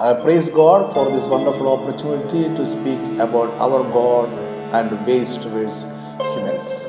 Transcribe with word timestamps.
I 0.00 0.14
praise 0.14 0.48
God 0.48 0.94
for 0.94 1.10
this 1.10 1.26
wonderful 1.26 1.66
opportunity 1.72 2.44
to 2.56 2.64
speak 2.64 3.00
about 3.18 3.50
our 3.58 3.82
God 3.92 4.28
and 4.72 5.04
ways 5.04 5.36
towards 5.36 5.86
humans. 6.20 6.86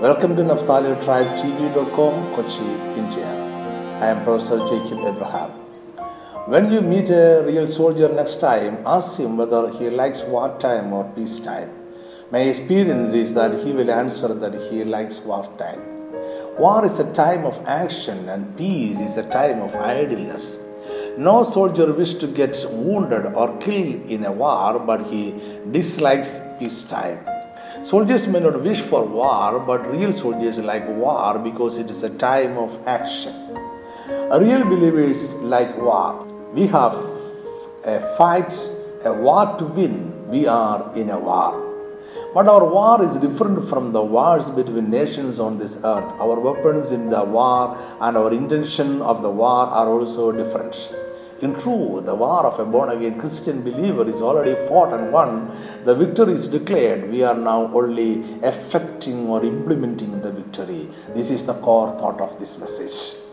Welcome 0.00 0.36
to 0.36 0.42
NaphtaliTribeTV.com, 0.44 2.34
Kochi, 2.36 2.68
India. 2.96 3.26
I 4.00 4.10
am 4.10 4.22
Professor 4.22 4.58
Jacob 4.68 5.00
Abraham. 5.00 5.50
When 6.46 6.70
you 6.70 6.80
meet 6.80 7.10
a 7.10 7.42
real 7.44 7.66
soldier 7.66 8.08
next 8.08 8.36
time, 8.36 8.84
ask 8.86 9.18
him 9.18 9.36
whether 9.36 9.70
he 9.70 9.90
likes 9.90 10.22
wartime 10.22 10.92
or 10.92 11.10
peacetime. 11.16 11.72
My 12.30 12.38
experience 12.38 13.14
is 13.14 13.34
that 13.34 13.64
he 13.64 13.72
will 13.72 13.90
answer 13.90 14.32
that 14.32 14.54
he 14.70 14.84
likes 14.84 15.18
wartime. 15.18 15.80
War 16.56 16.84
is 16.84 17.00
a 17.00 17.12
time 17.12 17.44
of 17.44 17.60
action 17.66 18.28
and 18.28 18.56
peace 18.56 19.00
is 19.00 19.16
a 19.16 19.28
time 19.28 19.60
of 19.60 19.74
idleness. 19.74 20.67
No 21.18 21.42
soldier 21.42 21.92
wishes 21.92 22.16
to 22.18 22.28
get 22.28 22.56
wounded 22.70 23.26
or 23.34 23.58
killed 23.58 24.08
in 24.08 24.24
a 24.24 24.30
war, 24.30 24.78
but 24.78 25.04
he 25.06 25.34
dislikes 25.68 26.40
peacetime. 26.60 27.18
Soldiers 27.82 28.28
may 28.28 28.38
not 28.38 28.62
wish 28.62 28.82
for 28.82 29.04
war, 29.04 29.58
but 29.58 29.84
real 29.90 30.12
soldiers 30.12 30.60
like 30.60 30.86
war 30.88 31.40
because 31.40 31.76
it 31.78 31.90
is 31.90 32.04
a 32.04 32.10
time 32.10 32.56
of 32.56 32.78
action. 32.86 33.34
Real 34.30 34.64
believers 34.64 35.34
like 35.42 35.76
war. 35.76 36.24
We 36.54 36.68
have 36.68 36.94
a 37.84 37.98
fight, 38.16 38.54
a 39.04 39.12
war 39.12 39.56
to 39.58 39.64
win. 39.64 40.30
We 40.30 40.46
are 40.46 40.92
in 40.94 41.10
a 41.10 41.18
war. 41.18 41.50
But 42.32 42.46
our 42.46 42.64
war 42.64 43.02
is 43.02 43.16
different 43.16 43.68
from 43.68 43.90
the 43.90 44.02
wars 44.02 44.50
between 44.50 44.88
nations 44.88 45.40
on 45.40 45.58
this 45.58 45.78
earth. 45.82 46.12
Our 46.20 46.38
weapons 46.38 46.92
in 46.92 47.10
the 47.10 47.24
war 47.24 47.76
and 48.00 48.16
our 48.16 48.32
intention 48.32 49.02
of 49.02 49.22
the 49.22 49.30
war 49.30 49.66
are 49.66 49.88
also 49.88 50.30
different. 50.30 50.94
In 51.40 51.54
truth, 51.54 52.06
the 52.06 52.16
war 52.16 52.44
of 52.46 52.58
a 52.58 52.64
born 52.64 52.90
again 52.90 53.16
Christian 53.16 53.62
believer 53.62 54.08
is 54.08 54.20
already 54.20 54.56
fought 54.66 54.92
and 54.92 55.12
won. 55.12 55.52
The 55.84 55.94
victory 55.94 56.32
is 56.32 56.48
declared. 56.48 57.10
We 57.10 57.22
are 57.22 57.36
now 57.36 57.72
only 57.72 58.22
effecting 58.42 59.28
or 59.28 59.44
implementing 59.44 60.20
the 60.20 60.32
victory. 60.32 60.88
This 61.14 61.30
is 61.30 61.46
the 61.46 61.54
core 61.54 61.96
thought 61.96 62.20
of 62.20 62.40
this 62.40 62.58
message. 62.58 63.27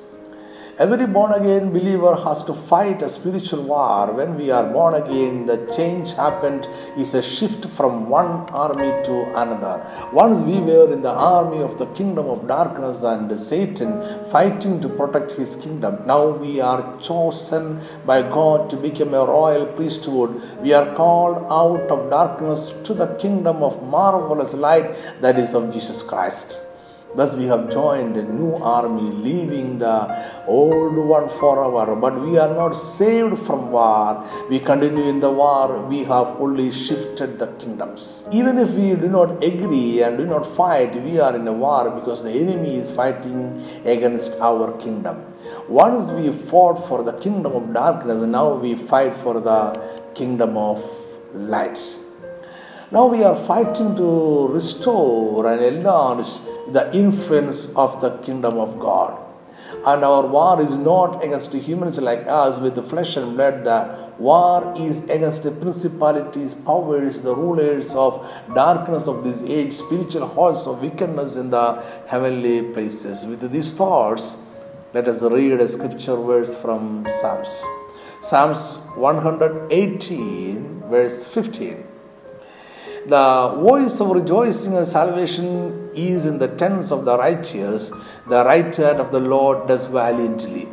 Every 0.78 1.08
born 1.08 1.32
again 1.32 1.72
believer 1.72 2.18
has 2.18 2.44
to 2.44 2.54
fight 2.54 3.02
a 3.02 3.08
spiritual 3.08 3.64
war. 3.64 4.12
When 4.12 4.36
we 4.36 4.52
are 4.52 4.66
born 4.66 4.94
again, 4.96 5.46
the 5.46 5.56
change 5.74 6.14
happened 6.16 6.68
is 6.98 7.14
a 7.14 7.22
shift 7.22 7.66
from 7.78 8.10
one 8.10 8.50
army 8.50 8.92
to 9.06 9.16
another. 9.42 9.88
Once 10.12 10.42
we 10.42 10.60
were 10.60 10.92
in 10.92 11.02
the 11.02 11.14
army 11.14 11.62
of 11.62 11.78
the 11.78 11.86
kingdom 12.00 12.26
of 12.26 12.46
darkness 12.50 13.04
and 13.04 13.40
Satan 13.40 14.02
fighting 14.26 14.82
to 14.82 14.90
protect 14.90 15.32
his 15.32 15.56
kingdom. 15.56 16.06
Now 16.06 16.28
we 16.28 16.60
are 16.60 17.00
chosen 17.00 17.80
by 18.06 18.22
God 18.24 18.70
to 18.72 18.76
become 18.76 19.14
a 19.14 19.24
royal 19.24 19.68
priesthood. 19.68 20.42
We 20.62 20.74
are 20.74 20.94
called 20.94 21.38
out 21.50 21.90
of 21.90 22.10
darkness 22.10 22.72
to 22.84 22.94
the 22.94 23.16
kingdom 23.16 23.64
of 23.64 23.82
marvelous 23.82 24.54
light 24.54 24.94
that 25.22 25.40
is 25.40 25.54
of 25.54 25.72
Jesus 25.72 26.04
Christ. 26.04 26.75
Thus, 27.16 27.34
we 27.34 27.46
have 27.46 27.72
joined 27.72 28.18
a 28.18 28.24
new 28.24 28.56
army, 28.56 29.10
leaving 29.10 29.80
the 29.80 29.98
old 30.48 30.98
one 30.98 31.30
forever. 31.40 31.96
But 31.96 32.22
we 32.22 32.38
are 32.38 32.54
not 32.54 32.74
saved 32.74 33.40
from 33.40 33.72
war. 33.72 34.26
We 34.50 34.60
continue 34.60 35.06
in 35.06 35.22
the 35.22 35.32
war. 35.32 35.80
We 35.88 36.00
have 36.04 36.28
only 36.42 36.72
shifted 36.72 37.40
the 37.40 37.48
kingdoms. 37.64 38.28
Even 38.34 38.58
if 38.58 38.72
we 38.72 38.96
do 38.96 39.08
not 39.08 39.42
agree 39.42 40.02
and 40.04 40.18
do 40.18 40.26
not 40.26 40.46
fight, 40.58 41.02
we 41.02 41.18
are 41.20 41.34
in 41.36 41.48
a 41.48 41.54
war 41.54 41.90
because 41.92 42.24
the 42.24 42.32
enemy 42.32 42.76
is 42.76 42.92
fighting 42.92 43.62
against 43.86 44.40
our 44.42 44.78
kingdom. 44.78 45.24
Once 45.70 46.12
we 46.12 46.32
fought 46.32 46.86
for 46.88 47.02
the 47.02 47.14
kingdom 47.14 47.54
of 47.54 47.74
darkness, 47.74 48.22
now 48.24 48.54
we 48.56 48.76
fight 48.76 49.16
for 49.16 49.40
the 49.40 49.62
kingdom 50.14 50.58
of 50.58 50.84
light. 51.34 51.80
Now 52.92 53.08
we 53.08 53.24
are 53.24 53.36
fighting 53.46 53.96
to 53.96 54.48
restore 54.50 55.52
and 55.52 55.62
enlarge 55.62 56.28
the 56.68 56.96
influence 56.96 57.68
of 57.76 58.02
the 58.02 58.18
kingdom 58.20 58.58
of 58.58 58.80
God. 58.80 59.22
And 59.86 60.04
our 60.04 60.26
war 60.26 60.62
is 60.62 60.76
not 60.76 61.24
against 61.24 61.54
humans 61.54 62.00
like 62.00 62.26
us 62.28 62.60
with 62.60 62.84
flesh 62.90 63.18
and 63.18 63.36
blood. 63.36 63.64
The 63.64 64.12
war 64.18 64.74
is 64.78 65.04
against 65.10 65.44
the 65.44 65.52
principalities, 65.52 66.54
powers, 66.54 67.22
the 67.22 67.36
rulers 67.36 67.94
of 67.94 68.28
darkness 68.54 69.08
of 69.08 69.24
this 69.24 69.44
age, 69.44 69.74
spiritual 69.74 70.28
hosts 70.28 70.68
of 70.68 70.82
wickedness 70.82 71.36
in 71.36 71.50
the 71.52 71.84
heavenly 72.08 72.74
places. 72.74 73.26
With 73.26 73.52
these 73.52 73.74
thoughts, 73.74 74.38
let 74.94 75.08
us 75.08 75.22
read 75.22 75.60
a 75.60 75.68
scripture 75.68 76.16
verse 76.16 76.56
from 76.56 77.06
Psalms. 77.22 77.64
Psalms 78.22 78.78
118, 78.96 80.84
verse 80.90 81.26
15. 81.28 81.86
The 83.08 83.54
voice 83.60 84.00
of 84.00 84.10
rejoicing 84.10 84.76
and 84.76 84.88
salvation 84.88 85.85
is 85.96 86.26
in 86.26 86.40
the 86.40 86.48
tents 86.48 86.92
of 86.92 87.06
the 87.06 87.18
righteous. 87.18 87.92
The 88.28 88.44
right 88.44 88.76
hand 88.76 89.00
of 89.00 89.12
the 89.12 89.20
Lord 89.20 89.68
does 89.68 89.86
valiantly. 89.86 90.68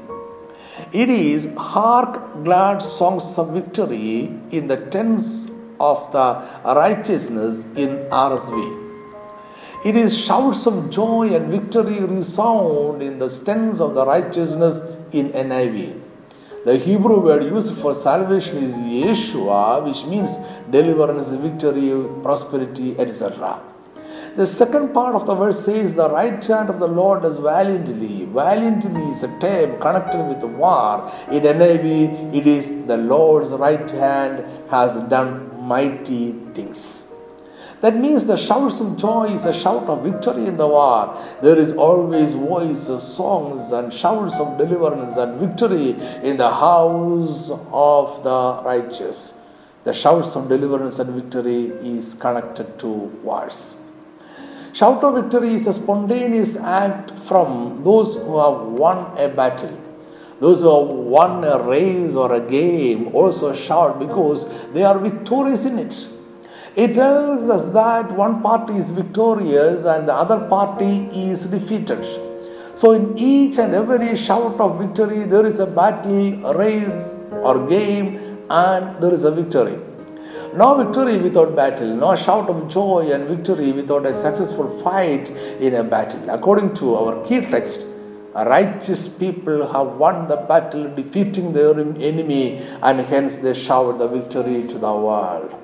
It 0.92 1.08
is 1.08 1.54
hark 1.56 2.44
glad 2.44 2.82
songs 2.82 3.38
of 3.38 3.50
victory 3.52 4.34
in 4.50 4.68
the 4.68 4.76
tents 4.76 5.50
of 5.78 6.12
the 6.12 6.42
righteousness 6.64 7.64
in 7.76 8.08
RSV. 8.10 8.82
It 9.84 9.96
is 9.96 10.16
shouts 10.16 10.66
of 10.66 10.90
joy 10.90 11.34
and 11.34 11.50
victory 11.50 11.98
resound 12.00 13.02
in 13.02 13.18
the 13.18 13.28
tents 13.28 13.80
of 13.80 13.94
the 13.94 14.06
righteousness 14.06 14.80
in 15.12 15.30
NIV. 15.30 16.00
The 16.64 16.76
Hebrew 16.76 17.20
word 17.20 17.42
used 17.42 17.76
for 17.78 17.92
salvation 17.92 18.58
is 18.58 18.74
Yeshua, 18.74 19.84
which 19.84 20.04
means 20.06 20.36
deliverance, 20.70 21.32
victory, 21.32 21.90
prosperity, 22.22 22.96
etc. 22.96 23.60
The 24.34 24.46
second 24.46 24.94
part 24.94 25.14
of 25.14 25.26
the 25.26 25.34
verse 25.34 25.62
says, 25.62 25.94
The 25.94 26.08
right 26.08 26.42
hand 26.42 26.70
of 26.70 26.80
the 26.80 26.88
Lord 26.88 27.22
is 27.26 27.36
valiantly. 27.36 28.24
Valiantly 28.24 29.02
is 29.10 29.22
a 29.22 29.28
term 29.40 29.78
connected 29.78 30.26
with 30.26 30.42
war. 30.42 31.12
In 31.30 31.42
NIV, 31.42 32.34
it 32.34 32.46
is 32.46 32.86
the 32.86 32.96
Lord's 32.96 33.50
right 33.50 33.90
hand 33.90 34.46
has 34.70 34.96
done 35.10 35.62
mighty 35.62 36.32
things. 36.54 37.12
That 37.82 37.96
means 37.96 38.24
the 38.24 38.38
shouts 38.38 38.80
of 38.80 38.96
joy 38.96 39.24
is 39.24 39.44
a 39.44 39.52
shout 39.52 39.84
of 39.84 40.02
victory 40.02 40.46
in 40.46 40.56
the 40.56 40.66
war. 40.66 41.14
There 41.42 41.58
is 41.58 41.74
always 41.74 42.32
voices, 42.32 43.02
songs, 43.02 43.70
and 43.70 43.92
shouts 43.92 44.40
of 44.40 44.56
deliverance 44.56 45.16
and 45.18 45.38
victory 45.40 45.90
in 46.22 46.38
the 46.38 46.50
house 46.50 47.50
of 47.70 48.22
the 48.22 48.62
righteous. 48.64 49.42
The 49.84 49.92
shouts 49.92 50.36
of 50.36 50.48
deliverance 50.48 51.00
and 51.00 51.10
victory 51.10 51.64
is 51.96 52.14
connected 52.14 52.78
to 52.78 52.88
wars. 52.88 53.81
Shout 54.72 55.04
of 55.04 55.16
victory 55.16 55.54
is 55.54 55.66
a 55.66 55.72
spontaneous 55.74 56.56
act 56.56 57.12
from 57.28 57.82
those 57.84 58.14
who 58.14 58.38
have 58.38 58.68
won 58.68 59.18
a 59.18 59.28
battle. 59.28 59.76
Those 60.40 60.62
who 60.62 60.70
have 60.70 60.88
won 60.88 61.44
a 61.44 61.62
race 61.62 62.14
or 62.14 62.34
a 62.34 62.40
game 62.40 63.14
also 63.14 63.52
shout 63.52 63.98
because 63.98 64.48
they 64.72 64.82
are 64.82 64.98
victorious 64.98 65.66
in 65.66 65.78
it. 65.78 66.08
It 66.74 66.94
tells 66.94 67.50
us 67.50 67.66
that 67.74 68.12
one 68.12 68.40
party 68.40 68.72
is 68.72 68.88
victorious 68.88 69.84
and 69.84 70.08
the 70.08 70.14
other 70.14 70.48
party 70.48 71.10
is 71.12 71.44
defeated. 71.44 72.06
So, 72.74 72.92
in 72.92 73.18
each 73.18 73.58
and 73.58 73.74
every 73.74 74.16
shout 74.16 74.58
of 74.58 74.80
victory, 74.80 75.24
there 75.24 75.44
is 75.44 75.60
a 75.60 75.66
battle, 75.66 76.46
a 76.46 76.56
race, 76.56 77.14
or 77.30 77.66
game, 77.66 78.38
and 78.48 79.02
there 79.02 79.12
is 79.12 79.24
a 79.24 79.30
victory. 79.30 79.78
No 80.54 80.74
victory 80.74 81.16
without 81.16 81.56
battle, 81.56 81.96
no 81.96 82.14
shout 82.14 82.50
of 82.50 82.68
joy 82.68 83.10
and 83.10 83.26
victory 83.26 83.72
without 83.72 84.04
a 84.04 84.12
successful 84.12 84.68
fight 84.82 85.30
in 85.30 85.74
a 85.74 85.82
battle. 85.82 86.28
According 86.28 86.74
to 86.74 86.94
our 86.94 87.24
key 87.24 87.40
text, 87.40 87.88
righteous 88.34 89.08
people 89.08 89.72
have 89.72 89.96
won 89.96 90.28
the 90.28 90.36
battle, 90.36 90.94
defeating 90.94 91.54
their 91.54 91.70
enemy, 91.80 92.58
and 92.82 93.00
hence 93.00 93.38
they 93.38 93.54
shout 93.54 93.96
the 93.96 94.08
victory 94.08 94.66
to 94.68 94.78
the 94.78 94.94
world. 94.94 95.54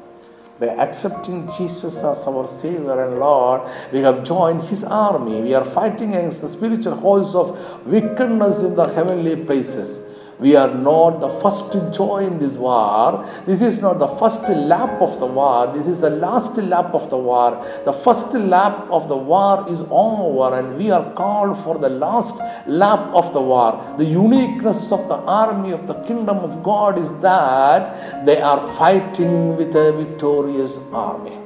By 0.59 0.69
accepting 0.69 1.51
Jesus 1.57 2.03
as 2.03 2.27
our 2.27 2.47
Savior 2.47 2.99
and 3.05 3.21
Lord, 3.21 3.69
we 3.93 3.99
have 4.01 4.25
joined 4.25 4.63
His 4.63 4.85
army. 4.85 5.43
We 5.43 5.55
are 5.55 5.67
fighting 5.67 6.17
against 6.17 6.41
the 6.41 6.49
spiritual 6.49 6.97
hosts 6.97 7.35
of 7.35 7.87
wickedness 7.87 8.63
in 8.63 8.75
the 8.75 8.89
heavenly 8.89 9.37
places. 9.37 10.08
We 10.41 10.55
are 10.55 10.73
not 10.73 11.19
the 11.19 11.29
first 11.29 11.73
to 11.73 11.91
join 11.91 12.39
this 12.39 12.57
war. 12.57 13.27
This 13.45 13.61
is 13.61 13.83
not 13.83 13.99
the 13.99 14.07
first 14.07 14.49
lap 14.49 15.03
of 15.03 15.19
the 15.19 15.27
war. 15.27 15.73
This 15.75 15.89
is 15.89 16.03
the 16.03 16.11
last 16.11 16.57
lap 16.59 16.95
of 16.95 17.11
the 17.11 17.19
war. 17.19 17.65
The 17.85 17.93
first 17.93 18.33
lap 18.35 18.87
of 18.89 19.09
the 19.09 19.17
war 19.17 19.67
is 19.69 19.83
over, 19.91 20.57
and 20.57 20.79
we 20.79 20.93
are 20.93 21.13
called 21.15 21.59
for 21.65 21.77
the 21.79 21.89
last 21.89 22.41
lap 22.69 23.01
of 23.15 23.33
the 23.33 23.41
war. 23.41 23.95
The 23.99 24.05
uniqueness 24.05 24.93
of 24.93 25.09
the 25.09 25.17
army 25.17 25.73
of 25.73 25.89
the 25.89 25.95
kingdom 26.05 26.39
of 26.39 26.63
God 26.63 26.99
is 26.99 27.19
that 27.21 28.25
they 28.25 28.41
are 28.41 28.69
fighting 28.75 29.57
with 29.57 29.75
a 29.75 29.93
victorious 29.93 30.79
army. 30.93 31.37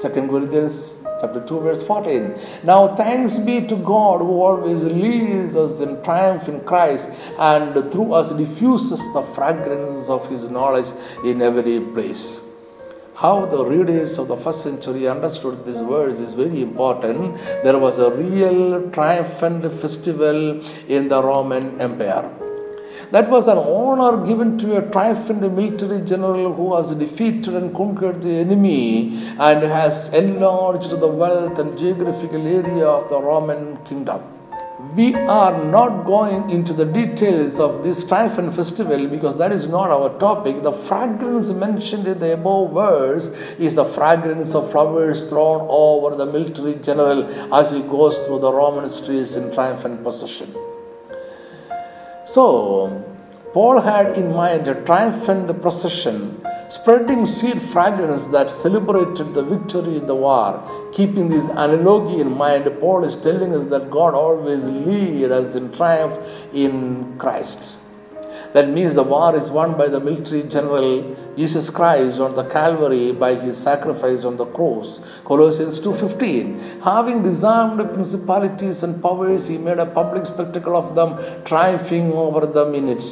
2 0.00 0.08
Corinthians 0.28 1.02
chapter 1.20 1.40
2, 1.40 1.60
verse 1.60 1.82
14. 1.86 2.34
Now, 2.64 2.94
thanks 2.94 3.38
be 3.38 3.66
to 3.66 3.76
God 3.76 4.20
who 4.20 4.40
always 4.40 4.84
leads 4.84 5.56
us 5.56 5.80
in 5.80 6.02
triumph 6.02 6.48
in 6.48 6.60
Christ 6.60 7.10
and 7.38 7.90
through 7.92 8.12
us 8.12 8.32
diffuses 8.32 9.12
the 9.12 9.22
fragrance 9.34 10.08
of 10.08 10.28
his 10.28 10.44
knowledge 10.44 10.92
in 11.24 11.42
every 11.42 11.80
place. 11.80 12.44
How 13.16 13.46
the 13.46 13.64
readers 13.64 14.16
of 14.16 14.28
the 14.28 14.36
first 14.36 14.62
century 14.62 15.08
understood 15.08 15.66
these 15.66 15.80
words 15.80 16.20
is 16.20 16.34
very 16.34 16.62
important. 16.62 17.34
There 17.64 17.76
was 17.76 17.98
a 17.98 18.12
real 18.12 18.90
triumphant 18.92 19.72
festival 19.80 20.62
in 20.86 21.08
the 21.08 21.20
Roman 21.20 21.80
Empire. 21.80 22.37
That 23.10 23.30
was 23.30 23.48
an 23.48 23.56
honor 23.56 24.22
given 24.26 24.58
to 24.58 24.76
a 24.76 24.82
triumphant 24.90 25.40
military 25.40 26.02
general 26.02 26.52
who 26.52 26.76
has 26.76 26.94
defeated 26.94 27.54
and 27.54 27.74
conquered 27.74 28.20
the 28.20 28.32
enemy 28.32 29.16
and 29.38 29.62
has 29.62 30.12
enlarged 30.12 30.90
the 30.90 31.08
wealth 31.08 31.58
and 31.58 31.78
geographical 31.78 32.46
area 32.46 32.86
of 32.86 33.08
the 33.08 33.18
Roman 33.18 33.78
kingdom. 33.86 34.20
We 34.94 35.14
are 35.14 35.64
not 35.64 36.04
going 36.04 36.50
into 36.50 36.74
the 36.74 36.84
details 36.84 37.58
of 37.58 37.82
this 37.82 38.04
triumphant 38.06 38.54
festival 38.54 39.08
because 39.08 39.38
that 39.38 39.52
is 39.52 39.68
not 39.68 39.90
our 39.90 40.10
topic. 40.18 40.62
The 40.62 40.72
fragrance 40.72 41.50
mentioned 41.50 42.06
in 42.06 42.18
the 42.18 42.34
above 42.34 42.74
verse 42.74 43.28
is 43.58 43.74
the 43.74 43.86
fragrance 43.86 44.54
of 44.54 44.70
flowers 44.70 45.24
thrown 45.30 45.66
over 45.70 46.14
the 46.14 46.26
military 46.26 46.74
general 46.74 47.24
as 47.54 47.72
he 47.72 47.80
goes 47.80 48.18
through 48.26 48.40
the 48.40 48.52
Roman 48.52 48.90
streets 48.90 49.34
in 49.34 49.50
triumphant 49.54 50.02
procession. 50.02 50.54
So, 52.28 53.02
Paul 53.54 53.80
had 53.80 54.18
in 54.18 54.34
mind 54.34 54.68
a 54.68 54.74
triumphant 54.84 55.62
procession, 55.62 56.44
spreading 56.68 57.24
sweet 57.24 57.62
fragrance 57.62 58.26
that 58.26 58.50
celebrated 58.50 59.32
the 59.32 59.42
victory 59.42 59.96
in 59.96 60.04
the 60.04 60.14
war. 60.14 60.62
Keeping 60.92 61.30
this 61.30 61.48
analogy 61.48 62.20
in 62.20 62.36
mind, 62.36 62.70
Paul 62.80 63.04
is 63.04 63.16
telling 63.16 63.54
us 63.54 63.68
that 63.68 63.90
God 63.90 64.12
always 64.12 64.64
leads 64.64 65.32
us 65.32 65.54
in 65.54 65.72
triumph 65.72 66.18
in 66.52 67.16
Christ. 67.16 67.78
That 68.52 68.70
means 68.70 68.94
the 68.94 69.02
war 69.02 69.36
is 69.36 69.50
won 69.50 69.76
by 69.76 69.88
the 69.88 70.00
military 70.00 70.42
general 70.42 71.16
Jesus 71.36 71.68
Christ 71.70 72.18
on 72.18 72.34
the 72.34 72.44
Calvary 72.44 73.12
by 73.12 73.34
his 73.34 73.56
sacrifice 73.58 74.24
on 74.24 74.36
the 74.36 74.46
cross. 74.46 75.00
Colossians 75.24 75.78
2:15. 75.80 76.58
Having 76.82 77.22
disarmed 77.22 77.80
principalities 77.92 78.82
and 78.82 79.02
powers, 79.02 79.48
he 79.48 79.58
made 79.58 79.78
a 79.78 79.86
public 79.86 80.24
spectacle 80.26 80.76
of 80.76 80.94
them, 80.94 81.18
triumphing 81.44 82.12
over 82.12 82.46
them 82.46 82.74
in 82.74 82.88
it. 82.88 83.04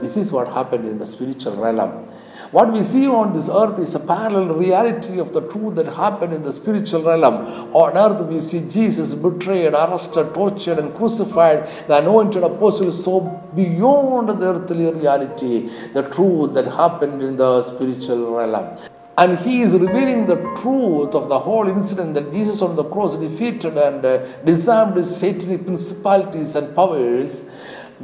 This 0.00 0.16
is 0.16 0.32
what 0.32 0.48
happened 0.48 0.86
in 0.86 0.98
the 0.98 1.06
spiritual 1.06 1.56
realm. 1.56 2.06
What 2.50 2.72
we 2.72 2.82
see 2.82 3.06
on 3.06 3.32
this 3.32 3.48
earth 3.48 3.78
is 3.78 3.94
a 3.94 4.00
parallel 4.00 4.54
reality 4.54 5.18
of 5.18 5.32
the 5.32 5.40
truth 5.40 5.76
that 5.76 5.86
happened 5.86 6.32
in 6.32 6.42
the 6.42 6.52
spiritual 6.52 7.02
realm. 7.02 7.46
On 7.74 7.96
earth, 7.96 8.26
we 8.26 8.38
see 8.40 8.68
Jesus 8.68 9.14
betrayed, 9.14 9.72
arrested, 9.72 10.34
tortured, 10.34 10.78
and 10.78 10.94
crucified. 10.94 11.66
The 11.88 11.98
anointed 11.98 12.42
apostle 12.42 12.92
saw 12.92 13.20
beyond 13.54 14.28
the 14.28 14.46
earthly 14.46 14.92
reality 14.92 15.70
the 15.92 16.02
truth 16.02 16.54
that 16.54 16.66
happened 16.66 17.22
in 17.22 17.36
the 17.36 17.62
spiritual 17.62 18.34
realm. 18.34 18.76
And 19.16 19.38
he 19.38 19.62
is 19.62 19.74
revealing 19.74 20.26
the 20.26 20.36
truth 20.60 21.14
of 21.14 21.28
the 21.28 21.38
whole 21.38 21.68
incident 21.68 22.14
that 22.14 22.32
Jesus 22.32 22.60
on 22.60 22.74
the 22.74 22.82
cross 22.82 23.16
defeated 23.16 23.78
and 23.78 24.04
uh, 24.04 24.18
disarmed 24.42 25.04
satanic 25.04 25.64
principalities 25.66 26.56
and 26.56 26.74
powers 26.74 27.48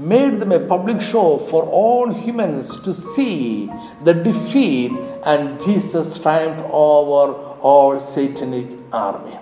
made 0.00 0.40
them 0.40 0.50
a 0.50 0.58
public 0.58 1.00
show 1.00 1.36
for 1.36 1.62
all 1.64 2.10
humans 2.10 2.76
to 2.82 2.92
see 2.92 3.70
the 4.02 4.14
defeat 4.14 4.92
and 5.24 5.60
Jesus 5.62 6.18
triumphed 6.18 6.64
over 6.72 7.34
all 7.60 8.00
satanic 8.00 8.78
army. 8.92 9.36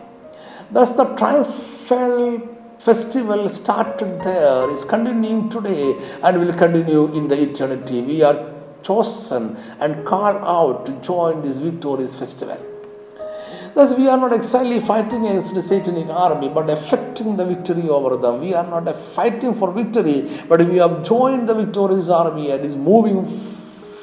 Thus 0.70 0.92
the 0.92 1.04
triumphal 1.14 2.56
festival 2.78 3.48
started 3.48 4.22
there 4.22 4.68
is 4.70 4.84
continuing 4.84 5.48
today 5.48 5.96
and 6.22 6.40
will 6.40 6.52
continue 6.52 7.14
in 7.14 7.28
the 7.28 7.40
eternity. 7.40 8.00
We 8.00 8.22
are 8.22 8.52
chosen 8.82 9.56
and 9.78 10.04
called 10.04 10.42
out 10.42 10.86
to 10.86 10.92
join 11.00 11.42
this 11.42 11.58
victorious 11.58 12.18
festival. 12.18 12.67
Thus, 13.78 13.96
we 13.96 14.08
are 14.08 14.18
not 14.18 14.32
exactly 14.32 14.80
fighting 14.80 15.24
against 15.24 15.54
the 15.54 15.62
satanic 15.62 16.08
army, 16.08 16.48
but 16.48 16.68
effecting 16.68 17.36
the 17.36 17.44
victory 17.46 17.88
over 17.88 18.16
them. 18.16 18.40
We 18.40 18.52
are 18.52 18.66
not 18.66 18.92
fighting 19.14 19.54
for 19.54 19.70
victory, 19.70 20.28
but 20.48 20.66
we 20.68 20.78
have 20.78 21.04
joined 21.04 21.48
the 21.48 21.54
victorious 21.54 22.08
army 22.08 22.50
and 22.50 22.64
is 22.64 22.74
moving 22.74 23.24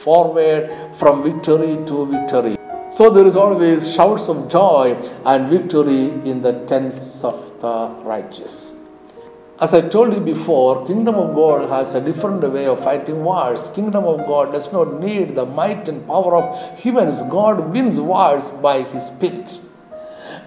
forward 0.06 0.72
from 0.98 1.24
victory 1.24 1.76
to 1.88 2.06
victory. 2.06 2.56
So 2.90 3.10
there 3.10 3.28
is 3.28 3.36
always 3.36 3.94
shouts 3.94 4.30
of 4.30 4.50
joy 4.50 4.94
and 5.26 5.50
victory 5.50 6.06
in 6.32 6.42
the 6.42 6.54
tents 6.68 7.26
of 7.26 7.60
the 7.60 8.02
righteous. 8.06 8.85
As 9.58 9.74
I 9.74 9.88
told 9.88 10.14
you 10.14 10.20
before, 10.20 10.86
kingdom 10.86 11.16
of 11.16 11.34
God 11.34 11.70
has 11.70 11.96
a 11.96 12.02
different 12.02 12.44
way 12.52 12.66
of 12.66 12.84
fighting 12.84 13.24
wars. 13.24 13.70
Kingdom 13.70 14.04
of 14.04 14.28
God 14.28 14.52
does 14.52 14.74
not 14.74 15.00
need 15.00 15.36
the 15.36 15.46
might 15.46 15.88
and 15.88 16.06
power 16.06 16.36
of 16.36 16.78
humans. 16.78 17.22
God 17.32 17.72
wins 17.72 17.98
wars 18.02 18.52
by 18.52 18.82
his 18.82 19.08
spirit. 19.08 19.62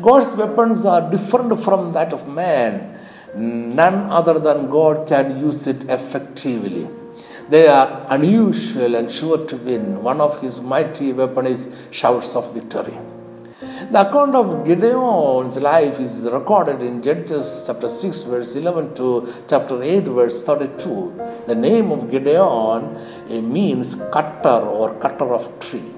God's 0.03 0.35
weapons 0.35 0.85
are 0.85 1.11
different 1.11 1.59
from 1.65 1.93
that 1.95 2.13
of 2.13 2.29
man. 2.29 2.99
None 3.35 4.11
other 4.11 4.39
than 4.39 4.69
God 4.69 5.09
can 5.09 5.39
use 5.39 5.67
it 5.67 5.85
effectively. 5.85 6.91
They 7.49 7.67
are 7.67 8.07
unusual 8.11 8.95
and 8.95 9.11
sure 9.11 9.47
to 9.47 9.57
win. 9.57 10.03
One 10.03 10.21
of 10.21 10.43
his 10.43 10.61
mighty 10.61 11.15
weapons 11.15 11.67
is 11.67 11.87
shouts 11.91 12.37
of 12.37 12.53
victory. 12.53 12.99
The 13.91 14.07
account 14.07 14.35
of 14.35 14.67
Gideon's 14.67 15.57
life 15.57 15.99
is 15.99 16.29
recorded 16.31 16.83
in 16.83 17.01
Judges 17.03 17.65
chapter 17.67 17.89
6, 17.89 18.25
verse 18.25 18.55
11 18.55 18.95
to 18.97 19.27
chapter 19.49 19.83
8, 19.83 20.01
verse 20.19 20.45
32. 20.45 21.45
The 21.47 21.55
name 21.55 21.91
of 21.91 22.11
Gideon 22.11 22.95
eh, 23.31 23.41
means 23.41 23.95
cutter 24.13 24.61
or 24.79 24.93
cutter 24.97 25.33
of 25.33 25.59
tree. 25.59 25.91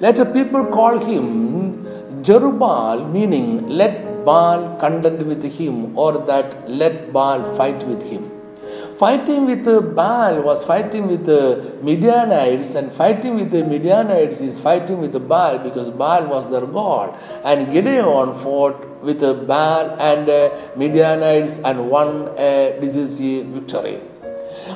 Later, 0.00 0.24
people 0.24 0.66
call 0.66 0.98
him 0.98 1.84
Jerubbaal, 2.24 3.08
meaning 3.12 3.68
let 3.68 4.24
Baal 4.24 4.76
contend 4.80 5.22
with 5.28 5.44
him, 5.44 5.96
or 5.96 6.18
that 6.26 6.68
let 6.68 7.12
Baal 7.12 7.54
fight 7.54 7.84
with 7.84 8.02
him. 8.02 8.33
Fighting 8.98 9.46
with 9.46 9.64
Baal 9.96 10.42
was 10.42 10.62
fighting 10.62 11.08
with 11.08 11.26
the 11.26 11.78
Midianites, 11.82 12.76
and 12.76 12.92
fighting 12.92 13.34
with 13.34 13.50
the 13.50 13.64
Midianites 13.64 14.40
is 14.40 14.60
fighting 14.60 15.00
with 15.00 15.28
Baal 15.28 15.58
because 15.58 15.90
Baal 15.90 16.26
was 16.26 16.48
their 16.48 16.64
god. 16.64 17.18
And 17.44 17.72
Gideon 17.72 18.34
fought 18.34 19.02
with 19.02 19.20
Baal 19.20 19.96
and 19.98 20.28
uh, 20.28 20.50
Midianites 20.76 21.58
and 21.58 21.90
won 21.90 22.28
a 22.38 22.78
decisive 22.80 23.46
victory. 23.46 24.00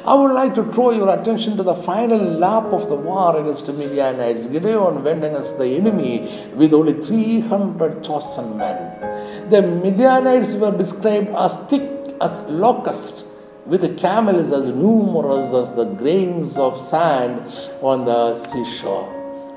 I 0.04 0.14
would 0.14 0.32
like 0.32 0.54
to 0.56 0.64
draw 0.64 0.90
your 0.90 1.08
attention 1.14 1.56
to 1.56 1.62
the 1.62 1.76
final 1.76 2.18
lap 2.18 2.72
of 2.72 2.88
the 2.88 2.96
war 2.96 3.38
against 3.38 3.66
the 3.66 3.72
Midianites. 3.72 4.48
Gideon 4.48 5.04
went 5.04 5.22
against 5.22 5.58
the 5.58 5.66
enemy 5.76 6.28
with 6.54 6.74
only 6.74 6.94
300 6.94 8.02
chosen 8.02 8.58
men. 8.58 9.48
The 9.48 9.62
Midianites 9.62 10.54
were 10.56 10.76
described 10.76 11.28
as 11.28 11.54
thick 11.68 12.16
as 12.20 12.42
locusts 12.48 13.24
with 13.68 13.82
the 13.82 13.94
camels 13.94 14.50
as 14.50 14.66
numerous 14.68 15.52
as 15.52 15.74
the 15.74 15.84
grains 15.84 16.56
of 16.56 16.80
sand 16.80 17.40
on 17.82 18.04
the 18.06 18.34
seashore. 18.34 19.14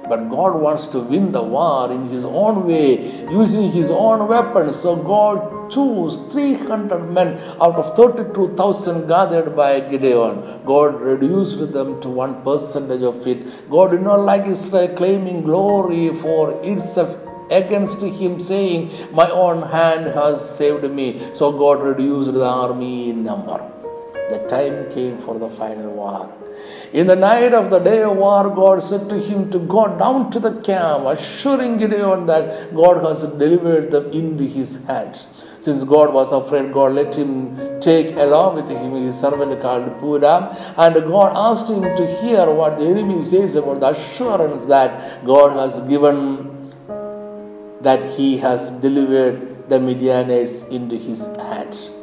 But 0.10 0.30
God 0.30 0.56
wants 0.56 0.88
to 0.88 1.00
win 1.00 1.32
the 1.32 1.42
war 1.42 1.90
in 1.92 2.10
His 2.10 2.26
own 2.26 2.68
way, 2.68 3.00
using 3.32 3.72
His 3.72 3.90
own 3.90 4.28
weapons. 4.28 4.78
So 4.80 4.98
God 4.98 5.72
chose 5.72 6.18
300 6.34 7.10
men 7.10 7.38
out 7.62 7.76
of 7.76 7.96
32,000 7.96 9.08
gathered 9.08 9.56
by 9.56 9.80
Gideon. 9.80 10.42
God 10.66 11.00
reduced 11.00 11.72
them 11.72 12.02
to 12.02 12.10
one 12.10 12.42
percentage 12.44 13.04
of 13.04 13.26
it. 13.26 13.70
God 13.70 13.92
did 13.92 14.02
not 14.02 14.20
like 14.20 14.46
Israel 14.46 14.94
claiming 14.96 15.44
glory 15.44 16.14
for 16.16 16.62
itself 16.66 17.16
against 17.50 18.02
him, 18.02 18.40
saying, 18.40 18.92
My 19.14 19.30
own 19.30 19.70
hand 19.70 20.08
has 20.08 20.58
saved 20.58 20.90
me. 20.92 21.22
So 21.34 21.54
God 21.54 21.82
reduced 21.82 22.34
the 22.34 22.44
army 22.44 23.12
in 23.12 23.24
number 23.24 23.71
the 24.34 24.40
time 24.48 24.92
came 24.92 25.18
for 25.18 25.38
the 25.44 25.50
final 25.50 25.92
war. 25.92 26.34
In 26.94 27.08
the 27.08 27.16
night 27.16 27.54
of 27.54 27.70
the 27.70 27.80
day 27.80 28.02
of 28.04 28.18
war, 28.18 28.44
God 28.62 28.82
said 28.84 29.10
to 29.10 29.18
him 29.28 29.50
to 29.52 29.60
go 29.60 29.84
down 29.98 30.30
to 30.32 30.40
the 30.40 30.54
camp, 30.62 31.06
assuring 31.06 31.78
Gideon 31.78 32.26
that 32.26 32.74
God 32.76 33.04
has 33.06 33.22
delivered 33.44 33.92
them 33.92 34.12
into 34.12 34.44
his 34.44 34.84
hands. 34.86 35.48
Since 35.62 35.84
God 35.84 36.14
was 36.14 36.32
afraid, 36.32 36.74
God 36.74 36.94
let 36.94 37.16
him 37.16 37.80
take 37.80 38.16
along 38.16 38.56
with 38.56 38.70
him 38.70 38.92
his 38.94 39.20
servant 39.20 39.62
called 39.62 39.86
Purah. 40.02 40.42
And 40.76 40.96
God 40.96 41.34
asked 41.36 41.70
him 41.70 41.84
to 41.84 42.08
hear 42.22 42.50
what 42.50 42.78
the 42.80 42.88
enemy 42.88 43.22
says 43.22 43.56
about 43.56 43.80
the 43.80 43.92
assurance 43.92 44.66
that 44.66 45.24
God 45.24 45.58
has 45.58 45.80
given, 45.82 46.74
that 47.82 48.04
he 48.18 48.38
has 48.38 48.72
delivered 48.72 49.70
the 49.70 49.80
Midianites 49.80 50.64
into 50.64 50.98
his 50.98 51.28
hands. 51.38 52.01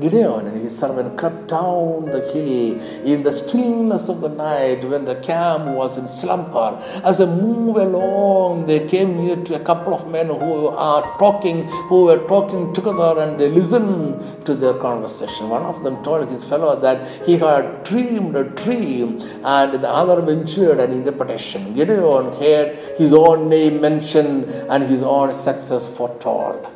Gideon 0.00 0.46
and 0.46 0.62
his 0.62 0.78
servant 0.78 1.18
crept 1.18 1.48
down 1.48 2.04
the 2.06 2.20
hill 2.32 2.80
in 3.04 3.24
the 3.24 3.32
stillness 3.32 4.08
of 4.08 4.20
the 4.20 4.28
night 4.28 4.84
when 4.84 5.04
the 5.04 5.16
camp 5.16 5.66
was 5.76 5.98
in 5.98 6.06
slumber. 6.06 6.80
As 7.02 7.18
they 7.18 7.26
moved 7.26 7.80
along, 7.80 8.66
they 8.66 8.86
came 8.86 9.16
near 9.16 9.34
to 9.34 9.56
a 9.56 9.60
couple 9.60 9.92
of 9.92 10.08
men 10.08 10.28
who 10.28 10.68
are 10.68 11.02
talking, 11.18 11.64
who 11.88 12.04
were 12.04 12.24
talking 12.28 12.72
together, 12.72 13.20
and 13.22 13.40
they 13.40 13.48
listened 13.48 14.46
to 14.46 14.54
their 14.54 14.74
conversation. 14.74 15.48
One 15.48 15.62
of 15.62 15.82
them 15.82 16.04
told 16.04 16.28
his 16.28 16.44
fellow 16.44 16.78
that 16.78 17.26
he 17.26 17.36
had 17.38 17.82
dreamed 17.82 18.36
a 18.36 18.44
dream, 18.44 19.20
and 19.44 19.74
the 19.82 19.90
other 19.90 20.20
ventured 20.22 20.78
an 20.78 20.92
interpretation. 20.92 21.74
Gideon 21.74 22.32
heard 22.34 22.76
his 22.96 23.12
own 23.12 23.48
name 23.48 23.80
mentioned 23.80 24.44
and 24.70 24.84
his 24.84 25.02
own 25.02 25.34
success 25.34 25.88
foretold. 25.88 26.68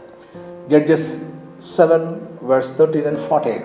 Judges 0.69 1.31
7 1.61 2.32
verse 2.43 2.73
13 2.73 3.05
and 3.05 3.19
14. 3.19 3.63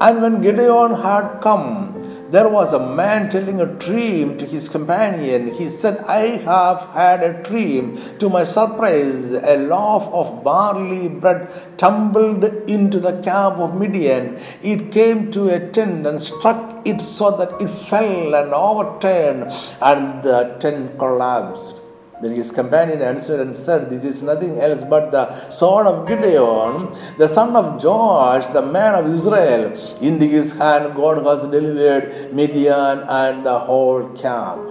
And 0.00 0.22
when 0.22 0.40
Gideon 0.42 0.94
had 0.94 1.40
come, 1.40 1.94
there 2.30 2.48
was 2.48 2.74
a 2.74 2.78
man 2.94 3.30
telling 3.30 3.58
a 3.58 3.66
dream 3.66 4.36
to 4.36 4.44
his 4.44 4.68
companion. 4.68 5.50
He 5.54 5.70
said, 5.70 5.96
I 6.06 6.36
have 6.44 6.80
had 6.92 7.22
a 7.22 7.42
dream. 7.42 7.98
To 8.18 8.28
my 8.28 8.44
surprise, 8.44 9.32
a 9.32 9.56
loaf 9.56 10.06
of 10.12 10.44
barley 10.44 11.08
bread 11.08 11.48
tumbled 11.78 12.44
into 12.68 13.00
the 13.00 13.22
camp 13.22 13.56
of 13.56 13.74
Midian. 13.74 14.38
It 14.62 14.92
came 14.92 15.30
to 15.30 15.48
a 15.48 15.70
tent 15.70 16.06
and 16.06 16.22
struck 16.22 16.86
it 16.86 17.00
so 17.00 17.30
that 17.38 17.60
it 17.62 17.68
fell 17.68 18.34
and 18.34 18.52
overturned, 18.52 19.50
and 19.80 20.22
the 20.22 20.58
tent 20.60 20.98
collapsed. 20.98 21.77
Then 22.20 22.32
his 22.32 22.50
companion 22.50 23.00
answered 23.00 23.40
and 23.40 23.54
said, 23.54 23.90
This 23.90 24.04
is 24.04 24.22
nothing 24.22 24.60
else 24.60 24.82
but 24.82 25.10
the 25.10 25.50
sword 25.50 25.86
of 25.86 26.06
Gideon, 26.08 26.92
the 27.16 27.28
son 27.28 27.54
of 27.54 27.82
Joash, 27.82 28.48
the 28.48 28.62
man 28.62 28.94
of 28.96 29.06
Israel. 29.06 29.76
In 30.00 30.20
his 30.20 30.52
hand 30.58 30.94
God 30.94 31.24
has 31.24 31.42
delivered 31.42 32.34
Midian 32.34 33.00
and 33.00 33.46
the 33.46 33.58
whole 33.58 34.08
camp. 34.10 34.67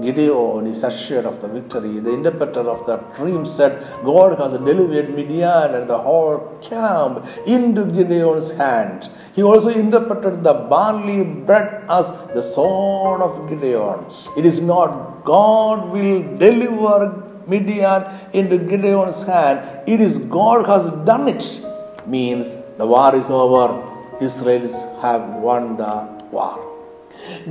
Gideon 0.00 0.66
is 0.66 0.82
assured 0.84 1.24
of 1.24 1.40
the 1.40 1.48
victory. 1.48 1.98
The 2.00 2.12
interpreter 2.12 2.60
of 2.60 2.86
the 2.86 2.96
dream 3.16 3.46
said, 3.46 3.82
God 4.04 4.38
has 4.38 4.52
delivered 4.52 5.14
Midian 5.14 5.74
and 5.74 5.88
the 5.88 5.98
whole 5.98 6.58
camp 6.62 7.24
into 7.46 7.86
Gideon's 7.86 8.52
hand. 8.52 9.08
He 9.34 9.42
also 9.42 9.70
interpreted 9.70 10.44
the 10.44 10.54
barley 10.54 11.24
bread 11.24 11.84
as 11.88 12.10
the 12.34 12.42
sword 12.42 13.22
of 13.22 13.48
Gideon. 13.48 14.06
It 14.36 14.44
is 14.44 14.60
not 14.60 15.24
God 15.24 15.90
will 15.90 16.36
deliver 16.38 17.22
Midian 17.46 18.04
into 18.32 18.58
Gideon's 18.58 19.24
hand. 19.24 19.88
It 19.88 20.00
is 20.00 20.18
God 20.18 20.66
has 20.66 20.90
done 21.04 21.28
it. 21.28 21.62
Means 22.06 22.58
the 22.76 22.86
war 22.86 23.14
is 23.16 23.30
over. 23.30 23.82
Israelis 24.20 25.00
have 25.00 25.28
won 25.42 25.76
the 25.76 26.08
war. 26.30 26.65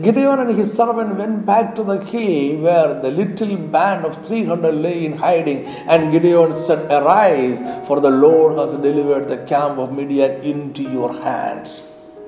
Gideon 0.02 0.40
and 0.40 0.52
his 0.58 0.74
servant 0.74 1.16
went 1.16 1.46
back 1.46 1.76
to 1.76 1.84
the 1.84 2.04
hill 2.04 2.62
where 2.62 3.00
the 3.02 3.12
little 3.12 3.56
band 3.58 4.06
of 4.06 4.26
300 4.26 4.72
lay 4.74 5.06
in 5.06 5.18
hiding. 5.18 5.66
And 5.88 6.12
Gideon 6.12 6.56
said, 6.58 6.92
Arise, 6.92 7.62
for 7.88 8.00
the 8.00 8.10
Lord 8.10 8.58
has 8.58 8.74
delivered 8.74 9.28
the 9.28 9.38
camp 9.46 9.78
of 9.78 9.94
Midian 9.94 10.42
into 10.42 10.84
your 10.84 11.14
hands. 11.14 11.84